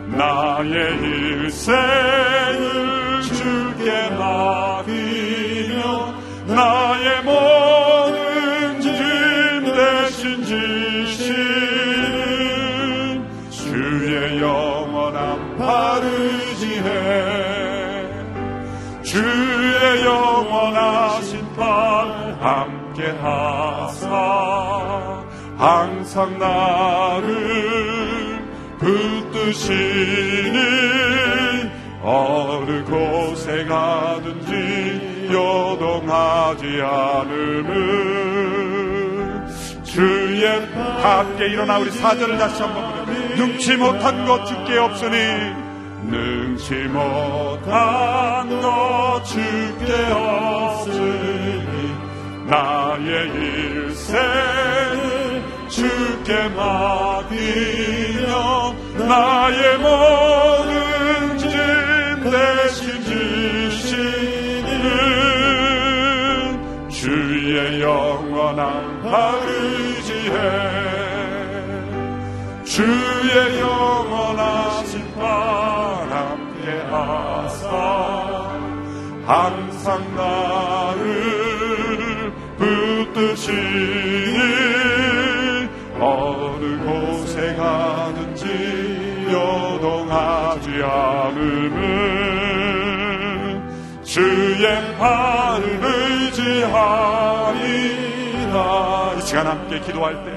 나의 0.08 0.98
일생을 0.98 2.71
함께 22.92 23.08
하사. 23.22 25.22
항상 25.56 26.38
나를 26.38 28.38
붙드시니 28.78 30.58
어느 32.02 32.84
곳에 32.84 33.64
가든지 33.64 35.30
요동하지 35.32 36.82
않음은 36.82 37.72
주의 39.84 40.44
함께 41.02 41.46
일어나 41.46 41.78
우리 41.78 41.90
사절을 41.90 42.36
다시 42.38 42.60
한번 42.62 43.06
능치 43.36 43.76
못한 43.76 44.26
것 44.26 44.44
주께 44.46 44.76
없으니 44.78 45.16
능치 46.10 46.74
못한 46.88 48.60
것 48.60 49.22
주께 49.24 50.10
없으니 50.10 50.71
나의 52.52 53.08
일생 53.30 54.14
주께 55.70 56.48
맡기며 56.50 58.28
나의 59.08 59.78
모든 59.78 61.38
짐 61.38 61.48
대신 62.30 63.02
지시는 63.04 64.10
주의 66.90 67.80
영원한 67.80 69.00
팔 69.00 69.40
의지해. 69.48 70.36
주의 72.64 73.60
영원하신 73.60 75.14
팔 75.14 75.24
함께 76.10 76.64
하사 76.90 77.70
항상 79.26 80.16
나 80.16 80.81
하지 90.12 90.68
않음은 90.82 92.02
주의 94.04 94.96
팔을 94.98 95.80
의지하리라. 95.82 97.62
이 99.16 99.22
시간 99.22 99.46
함께 99.46 99.80
기도할 99.80 100.22
때 100.24 100.32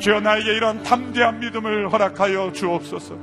주여 0.00 0.20
나에게 0.20 0.54
이런 0.54 0.82
담대한 0.82 1.38
믿음을 1.38 1.92
허락하여 1.92 2.52
주옵소서. 2.52 3.14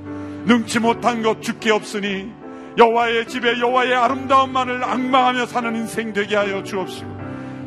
능치 0.45 0.79
못한 0.79 1.21
것 1.21 1.41
주께 1.41 1.71
없으니 1.71 2.31
여호와의 2.77 3.27
집에 3.27 3.59
여호와의 3.59 3.93
아름다움만을 3.93 4.83
악망하며 4.83 5.45
사는 5.47 5.75
인생 5.75 6.13
되게 6.13 6.37
하여 6.37 6.63
주옵시고 6.63 7.10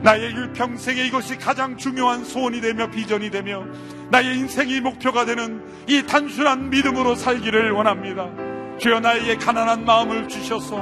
나의 0.04 0.32
일평생에 0.32 1.02
이것이 1.06 1.38
가장 1.38 1.78
중요한 1.78 2.24
소원이 2.24 2.60
되며 2.60 2.90
비전이 2.90 3.30
되며 3.30 3.64
나의 4.10 4.36
인생이 4.36 4.82
목표가 4.82 5.24
되는 5.24 5.64
이 5.88 6.02
단순한 6.02 6.68
믿음으로 6.68 7.14
살기를 7.14 7.70
원합니다. 7.70 8.28
주여 8.78 9.00
나에게 9.00 9.36
가난한 9.36 9.86
마음을 9.86 10.28
주셔서 10.28 10.76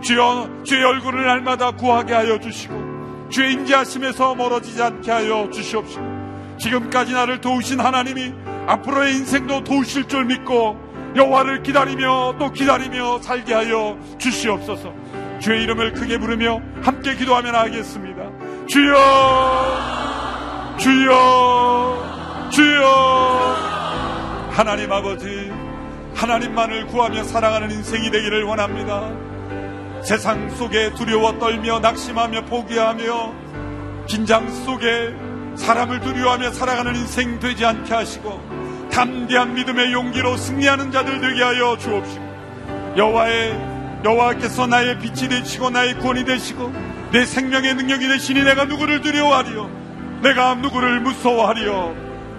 주여 0.00 0.62
주의 0.64 0.82
얼굴을 0.82 1.24
날마다 1.24 1.70
구하게 1.70 2.14
하여 2.14 2.40
주시고 2.40 3.28
주의 3.30 3.52
인자하심에서 3.52 4.34
멀어지지 4.34 4.82
않게 4.82 5.08
하여 5.08 5.48
주시옵시고 5.52 6.56
지금까지 6.58 7.12
나를 7.12 7.40
도우신 7.40 7.78
하나님이 7.78 8.32
앞으로의 8.66 9.14
인생도 9.14 9.62
도우실 9.62 10.08
줄 10.08 10.24
믿고 10.24 10.76
여호와를 11.14 11.62
기다리며 11.62 12.34
또 12.40 12.50
기다리며 12.50 13.20
살게 13.20 13.54
하여 13.54 13.96
주시옵소서. 14.18 14.92
주의 15.38 15.62
이름을 15.62 15.92
크게 15.92 16.18
부르며 16.18 16.60
함께 16.82 17.14
기도하며 17.14 17.52
나가겠습니다. 17.52 18.43
주여, 18.66 18.96
주여, 20.78 22.48
주여. 22.50 22.86
하나님 24.50 24.90
아버지, 24.90 25.52
하나님만을 26.14 26.86
구하며 26.86 27.24
살아가는 27.24 27.70
인생이 27.70 28.10
되기를 28.10 28.44
원합니다. 28.44 29.10
세상 30.02 30.48
속에 30.50 30.92
두려워 30.94 31.38
떨며 31.38 31.80
낙심하며 31.80 32.44
포기하며 32.46 33.32
긴장 34.06 34.48
속에 34.64 35.14
사람을 35.56 36.00
두려워하며 36.00 36.52
살아가는 36.52 36.94
인생 36.94 37.38
되지 37.40 37.64
않게 37.64 37.92
하시고 37.94 38.88
담대한 38.92 39.54
믿음의 39.54 39.92
용기로 39.92 40.36
승리하는 40.36 40.92
자들 40.92 41.20
되게 41.20 41.42
하여 41.42 41.76
주옵시고 41.78 42.94
여호와의 42.96 44.02
여호와께서 44.04 44.66
나의 44.66 44.98
빛이 44.98 45.28
되시고 45.28 45.70
나의 45.70 45.98
구원이 45.98 46.24
되시고 46.24 46.72
내 47.14 47.24
생명의 47.24 47.76
능력이 47.76 48.08
되시니 48.08 48.42
내가 48.42 48.64
누구를 48.64 49.00
두려워하리요? 49.00 49.70
내가 50.20 50.56
누구를 50.56 50.98
무서워하리요? 50.98 51.94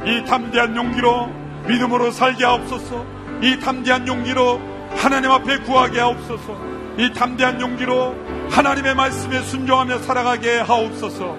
이 0.05 0.25
담대한 0.25 0.75
용기로 0.75 1.31
믿음으로 1.65 2.11
살게 2.11 2.43
하옵소서. 2.43 3.05
이 3.41 3.57
담대한 3.61 4.05
용기로 4.05 4.59
하나님 4.97 5.31
앞에 5.31 5.59
구하게 5.59 6.01
하옵소서. 6.01 6.59
이 6.97 7.09
담대한 7.13 7.61
용기로 7.61 8.17
하나님의 8.51 8.95
말씀에 8.95 9.43
순종하며 9.43 9.99
살아가게 9.99 10.57
하옵소서. 10.59 11.37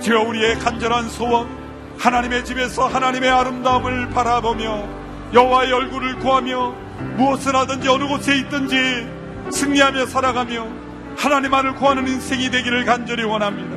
주여 0.00 0.22
우리의 0.22 0.58
간절한 0.60 1.10
소원, 1.10 1.50
하나님의 1.98 2.46
집에서 2.46 2.86
하나님의 2.86 3.28
아름다움을 3.28 4.08
바라보며 4.08 4.88
여호와의 5.34 5.70
얼굴을 5.70 6.18
구하며 6.20 6.74
무엇을 7.18 7.54
하든지 7.54 7.86
어느 7.90 8.08
곳에 8.08 8.38
있든지 8.38 9.06
승리하며 9.50 10.06
살아가며 10.06 10.89
하나님만을 11.16 11.74
구하는 11.74 12.06
인생이 12.06 12.50
되기를 12.50 12.84
간절히 12.84 13.24
원합니다. 13.24 13.76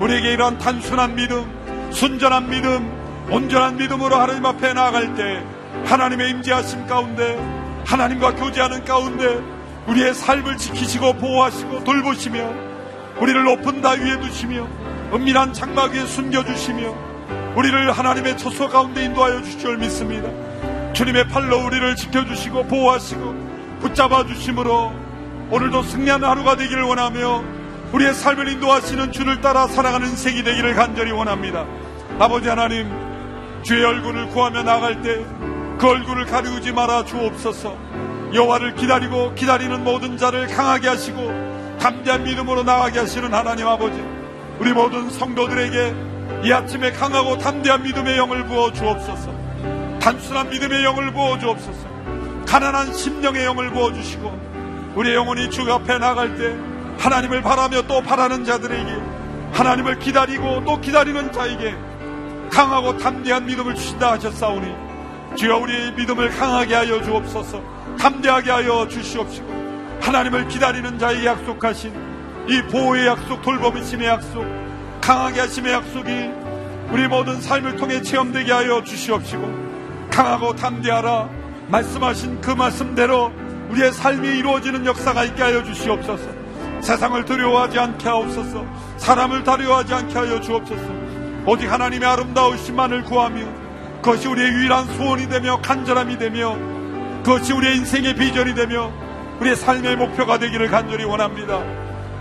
우리에게 0.00 0.32
이러한 0.32 0.58
단순한 0.58 1.14
믿음, 1.14 1.44
순전한 1.90 2.48
믿음, 2.48 2.90
온전한 3.30 3.76
믿음으로 3.76 4.16
하나님 4.16 4.44
앞에 4.44 4.72
나아갈 4.72 5.14
때 5.14 5.42
하나님의 5.84 6.30
임재하심 6.30 6.86
가운데 6.86 7.38
하나님과 7.86 8.34
교제하는 8.34 8.84
가운데 8.84 9.40
우리의 9.86 10.14
삶을 10.14 10.56
지키시고 10.56 11.14
보호하시고 11.14 11.84
돌보시며 11.84 12.50
우리를 13.20 13.42
높은 13.44 13.80
다 13.80 13.90
위에 13.90 14.20
두시며 14.20 14.66
은밀한 15.12 15.52
장막 15.52 15.92
위에 15.92 16.06
숨겨주시며 16.06 17.12
우리를 17.56 17.92
하나님의 17.92 18.38
처소 18.38 18.68
가운데 18.68 19.04
인도하여 19.04 19.42
주시올 19.42 19.78
믿습니다. 19.78 20.28
주님의 20.92 21.28
팔로 21.28 21.64
우리를 21.64 21.96
지켜주시고 21.96 22.64
보호하시고 22.64 23.78
붙잡아 23.80 24.26
주심으로 24.26 24.92
오늘도 25.52 25.82
승리하는 25.84 26.26
하루가 26.26 26.56
되기를 26.56 26.82
원하며 26.82 27.44
우리의 27.92 28.14
삶을 28.14 28.48
인도하시는 28.48 29.12
주를 29.12 29.40
따라 29.40 29.68
살아가는 29.68 30.08
인생이 30.08 30.42
되기를 30.42 30.74
간절히 30.74 31.12
원합니다. 31.12 31.64
아버지 32.18 32.48
하나님, 32.48 32.90
주의 33.62 33.84
얼굴을 33.84 34.30
구하며 34.30 34.64
나갈 34.64 35.00
때 35.02 35.52
그 35.82 35.88
얼굴을 35.88 36.26
가리우지 36.26 36.70
말아 36.70 37.04
주옵소서. 37.04 37.76
여호와를 38.32 38.76
기다리고 38.76 39.34
기다리는 39.34 39.82
모든 39.82 40.16
자를 40.16 40.46
강하게 40.46 40.86
하시고 40.86 41.76
담대한 41.80 42.22
믿음으로 42.22 42.62
나가게 42.62 43.00
하시는 43.00 43.34
하나님 43.34 43.66
아버지, 43.66 44.00
우리 44.60 44.72
모든 44.72 45.10
성도들에게 45.10 45.94
이 46.44 46.52
아침에 46.52 46.92
강하고 46.92 47.36
담대한 47.38 47.82
믿음의 47.82 48.16
영을 48.16 48.44
부어 48.46 48.72
주옵소서. 48.72 49.34
단순한 50.00 50.50
믿음의 50.50 50.84
영을 50.84 51.12
부어 51.12 51.36
주옵소서. 51.40 51.88
가난한 52.46 52.92
심령의 52.92 53.44
영을 53.44 53.70
부어 53.72 53.92
주시고 53.92 54.51
우리의 54.94 55.16
영혼이 55.16 55.50
주 55.50 55.70
앞에 55.72 55.98
나갈 55.98 56.36
때 56.36 56.56
하나님을 56.98 57.42
바라며 57.42 57.82
또 57.82 58.02
바라는 58.02 58.44
자들에게 58.44 59.02
하나님을 59.52 59.98
기다리고 59.98 60.64
또 60.64 60.80
기다리는 60.80 61.32
자에게 61.32 61.74
강하고 62.50 62.96
담대한 62.98 63.46
믿음을 63.46 63.74
주신다 63.74 64.12
하셨사오니 64.12 64.74
주여 65.36 65.56
우리의 65.56 65.92
믿음을 65.94 66.28
강하게 66.30 66.74
하여 66.74 67.02
주옵소서. 67.02 67.62
담대하게 67.98 68.50
하여 68.50 68.86
주시옵시고 68.88 69.98
하나님을 70.00 70.48
기다리는 70.48 70.98
자에게 70.98 71.24
약속하신 71.24 71.92
이 72.48 72.62
보호의 72.70 73.06
약속 73.06 73.40
돌봄이심의 73.42 74.06
약속 74.08 74.44
강하게 75.00 75.40
하심의 75.40 75.72
약속이 75.72 76.30
우리 76.90 77.08
모든 77.08 77.40
삶을 77.40 77.76
통해 77.76 78.02
체험되게 78.02 78.52
하여 78.52 78.82
주시옵시고 78.82 80.08
강하고 80.10 80.54
담대하라 80.54 81.28
말씀하신 81.68 82.40
그 82.40 82.50
말씀대로 82.50 83.32
우리의 83.72 83.92
삶이 83.92 84.28
이루어지는 84.38 84.84
역사가 84.84 85.24
있게 85.24 85.42
하여 85.42 85.62
주시옵소서. 85.64 86.28
세상을 86.82 87.24
두려워하지 87.24 87.78
않게 87.78 88.08
하옵소서. 88.08 88.66
사람을 88.98 89.44
다려하지 89.44 89.94
않게 89.94 90.14
하여 90.18 90.40
주옵소서. 90.40 90.82
오직 91.46 91.72
하나님의 91.72 92.06
아름다우심만을 92.08 93.04
구하며 93.04 93.46
그것이 94.02 94.28
우리의 94.28 94.48
유일한 94.52 94.86
소원이 94.96 95.28
되며 95.28 95.60
간절함이 95.62 96.18
되며 96.18 96.56
그것이 97.24 97.52
우리의 97.52 97.76
인생의 97.78 98.14
비전이 98.16 98.54
되며 98.54 98.92
우리의 99.40 99.56
삶의 99.56 99.96
목표가 99.96 100.38
되기를 100.38 100.68
간절히 100.68 101.04
원합니다. 101.04 101.62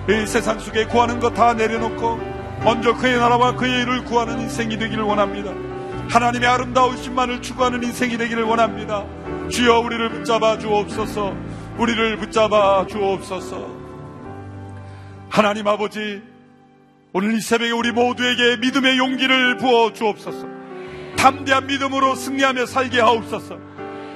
이 0.10 0.26
세상 0.26 0.58
속에 0.58 0.86
구하는 0.86 1.20
것 1.20 1.34
다 1.34 1.54
내려놓고 1.54 2.20
먼저 2.64 2.95
그의 2.95 3.18
나라와 3.18 3.56
그의 3.56 3.82
일을 3.82 4.06
구하는 4.06 4.39
인생이 4.39 4.78
되기를 4.78 5.04
원합니다 5.04 5.52
하나님의 6.12 6.49
아름다우심만을 6.49 7.41
추구하는 7.41 7.82
인생이 7.84 8.18
되기를 8.18 8.43
원합니다. 8.43 9.05
주여 9.49 9.80
우리를 9.80 10.09
붙잡아 10.09 10.57
주옵소서. 10.57 11.34
우리를 11.78 12.18
붙잡아 12.18 12.86
주옵소서. 12.88 13.66
하나님 15.30 15.70
아버지, 15.70 16.22
오늘 17.14 17.34
이 17.34 17.39
새벽에 17.39 17.72
우리 17.72 17.93
모두에게 17.93 18.57
믿음의 18.57 18.97
용기를 18.97 19.55
부어 19.57 19.93
주옵소서. 19.93 20.47
담대한 21.18 21.68
믿음으로 21.68 22.16
승리하며 22.16 22.66
살게 22.66 22.99
하옵소서. 22.99 23.57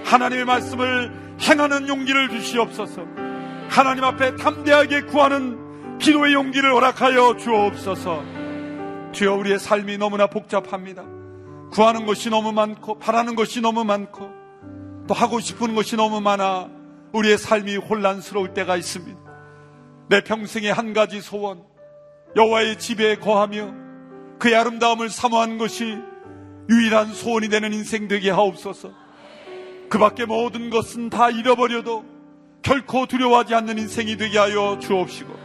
하나님의 0.03 0.43
말씀을 0.43 1.37
행하는 1.41 1.87
용기를 1.87 2.27
주시옵소서. 2.29 3.05
하나님 3.69 4.03
앞에 4.03 4.35
담대하게 4.35 5.03
구하는 5.03 5.97
기도의 5.99 6.33
용기를 6.33 6.73
허락하여 6.73 7.37
주옵소서. 7.37 8.21
주여 9.13 9.33
우리의 9.35 9.59
삶이 9.59 9.97
너무나 9.97 10.27
복잡합니다. 10.27 11.14
구하는 11.75 12.05
것이 12.05 12.29
너무 12.29 12.53
많고 12.53 12.99
바라는 12.99 13.35
것이 13.35 13.59
너무 13.59 13.83
많고 13.83 14.31
또 15.09 15.13
하고 15.13 15.41
싶은 15.41 15.75
것이 15.75 15.97
너무 15.97 16.21
많아 16.21 16.69
우리의 17.11 17.37
삶이 17.37 17.75
혼란스러울 17.75 18.53
때가 18.53 18.77
있습니다. 18.77 19.19
내 20.07 20.21
평생의 20.21 20.71
한 20.71 20.93
가지 20.93 21.19
소원 21.19 21.63
여호와의 22.37 22.79
집에 22.79 23.17
거하며 23.17 23.73
그의 24.39 24.55
아름다움을 24.55 25.09
사모하는 25.09 25.57
것이 25.57 25.97
유일한 26.69 27.13
소원이 27.13 27.49
되는 27.49 27.73
인생 27.73 28.07
되게 28.07 28.31
하옵소서. 28.31 28.93
그 29.89 29.99
밖에 29.99 30.23
모든 30.23 30.69
것은 30.69 31.09
다 31.09 31.29
잃어버려도 31.29 32.05
결코 32.61 33.05
두려워하지 33.05 33.53
않는 33.53 33.77
인생이 33.79 34.15
되게 34.15 34.39
하여 34.39 34.79
주옵시고 34.79 35.35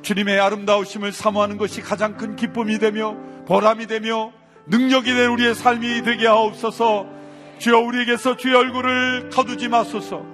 주님의 0.00 0.40
아름다우심을 0.40 1.12
사모하는 1.12 1.58
것이 1.58 1.82
가장 1.82 2.16
큰 2.16 2.34
기쁨이 2.34 2.78
되며 2.78 3.14
보람이 3.46 3.86
되며 3.86 4.32
능력이 4.66 5.12
된 5.12 5.30
우리의 5.30 5.54
삶이 5.54 6.02
되게 6.02 6.26
하옵소서. 6.26 7.06
주여 7.58 7.78
우리에게서 7.78 8.36
주의 8.36 8.54
얼굴을 8.54 9.30
거두지 9.30 9.68
마소서. 9.68 10.24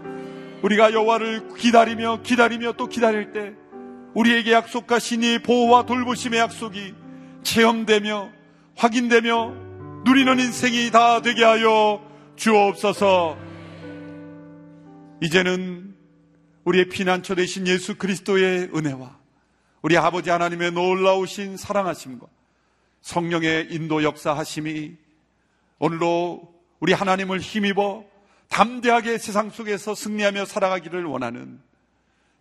우리가 0.63 0.93
여호와를 0.93 1.49
기다리며 1.57 2.21
기다리며 2.23 2.73
또 2.73 2.87
기다릴 2.87 3.33
때 3.33 3.55
우리에게 4.15 4.53
약속하신 4.53 5.23
이 5.23 5.39
보호와 5.39 5.87
돌보심의 5.87 6.39
약속이 6.39 6.95
체험되며 7.43 8.31
확인되며 8.77 9.55
누리는 10.05 10.39
인생이 10.39 10.91
다 10.91 11.21
되게 11.23 11.45
하여 11.45 12.01
주옵소서. 12.37 13.37
이제는 15.23 15.95
우리의 16.65 16.89
피난처 16.89 17.35
되신 17.35 17.67
예수 17.67 17.97
그리스도의 17.97 18.71
은혜와 18.75 19.19
우리 19.83 19.97
아버지 19.97 20.31
하나님의 20.31 20.73
놀라우신 20.73 21.57
사랑하심과 21.57 22.27
성령의 23.03 23.69
인도 23.71 24.03
역사하심이 24.03 24.97
오늘로 25.79 26.55
우리 26.81 26.93
하나님을 26.93 27.41
힘입어 27.41 28.05
담대하게 28.49 29.19
세상 29.19 29.51
속에서 29.51 29.95
승리하며 29.95 30.45
살아가기를 30.45 31.05
원하는 31.05 31.61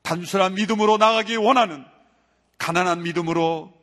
단순한 0.01 0.55
믿음으로 0.55 0.97
나가기 0.97 1.35
원하는 1.35 1.85
가난한 2.57 3.03
믿음으로 3.03 3.73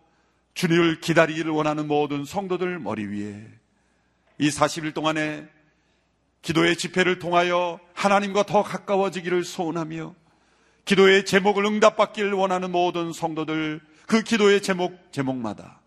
주님을 0.54 1.00
기다리기를 1.00 1.50
원하는 1.52 1.86
모든 1.86 2.24
성도들 2.24 2.78
머리 2.78 3.04
위에 3.06 3.46
이 4.38 4.48
40일 4.48 4.92
동안에 4.94 5.46
기도의 6.42 6.76
집회를 6.76 7.18
통하여 7.18 7.78
하나님과 7.94 8.44
더 8.44 8.62
가까워지기를 8.62 9.44
소원하며 9.44 10.14
기도의 10.84 11.24
제목을 11.24 11.64
응답받기를 11.64 12.32
원하는 12.32 12.70
모든 12.70 13.12
성도들 13.12 13.80
그 14.06 14.22
기도의 14.22 14.62
제목 14.62 15.12
제목마다 15.12 15.80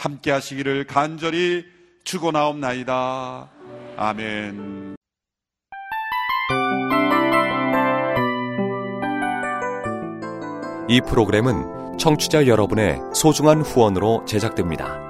함께 0.00 0.30
하시기를 0.30 0.86
간절히 0.86 1.66
축원하옵나이다. 2.04 3.50
아멘. 3.98 4.96
이 10.88 11.00
프로그램은 11.06 11.98
청취자 11.98 12.46
여러분의 12.46 12.98
소중한 13.14 13.60
후원으로 13.60 14.24
제작됩니다. 14.24 15.09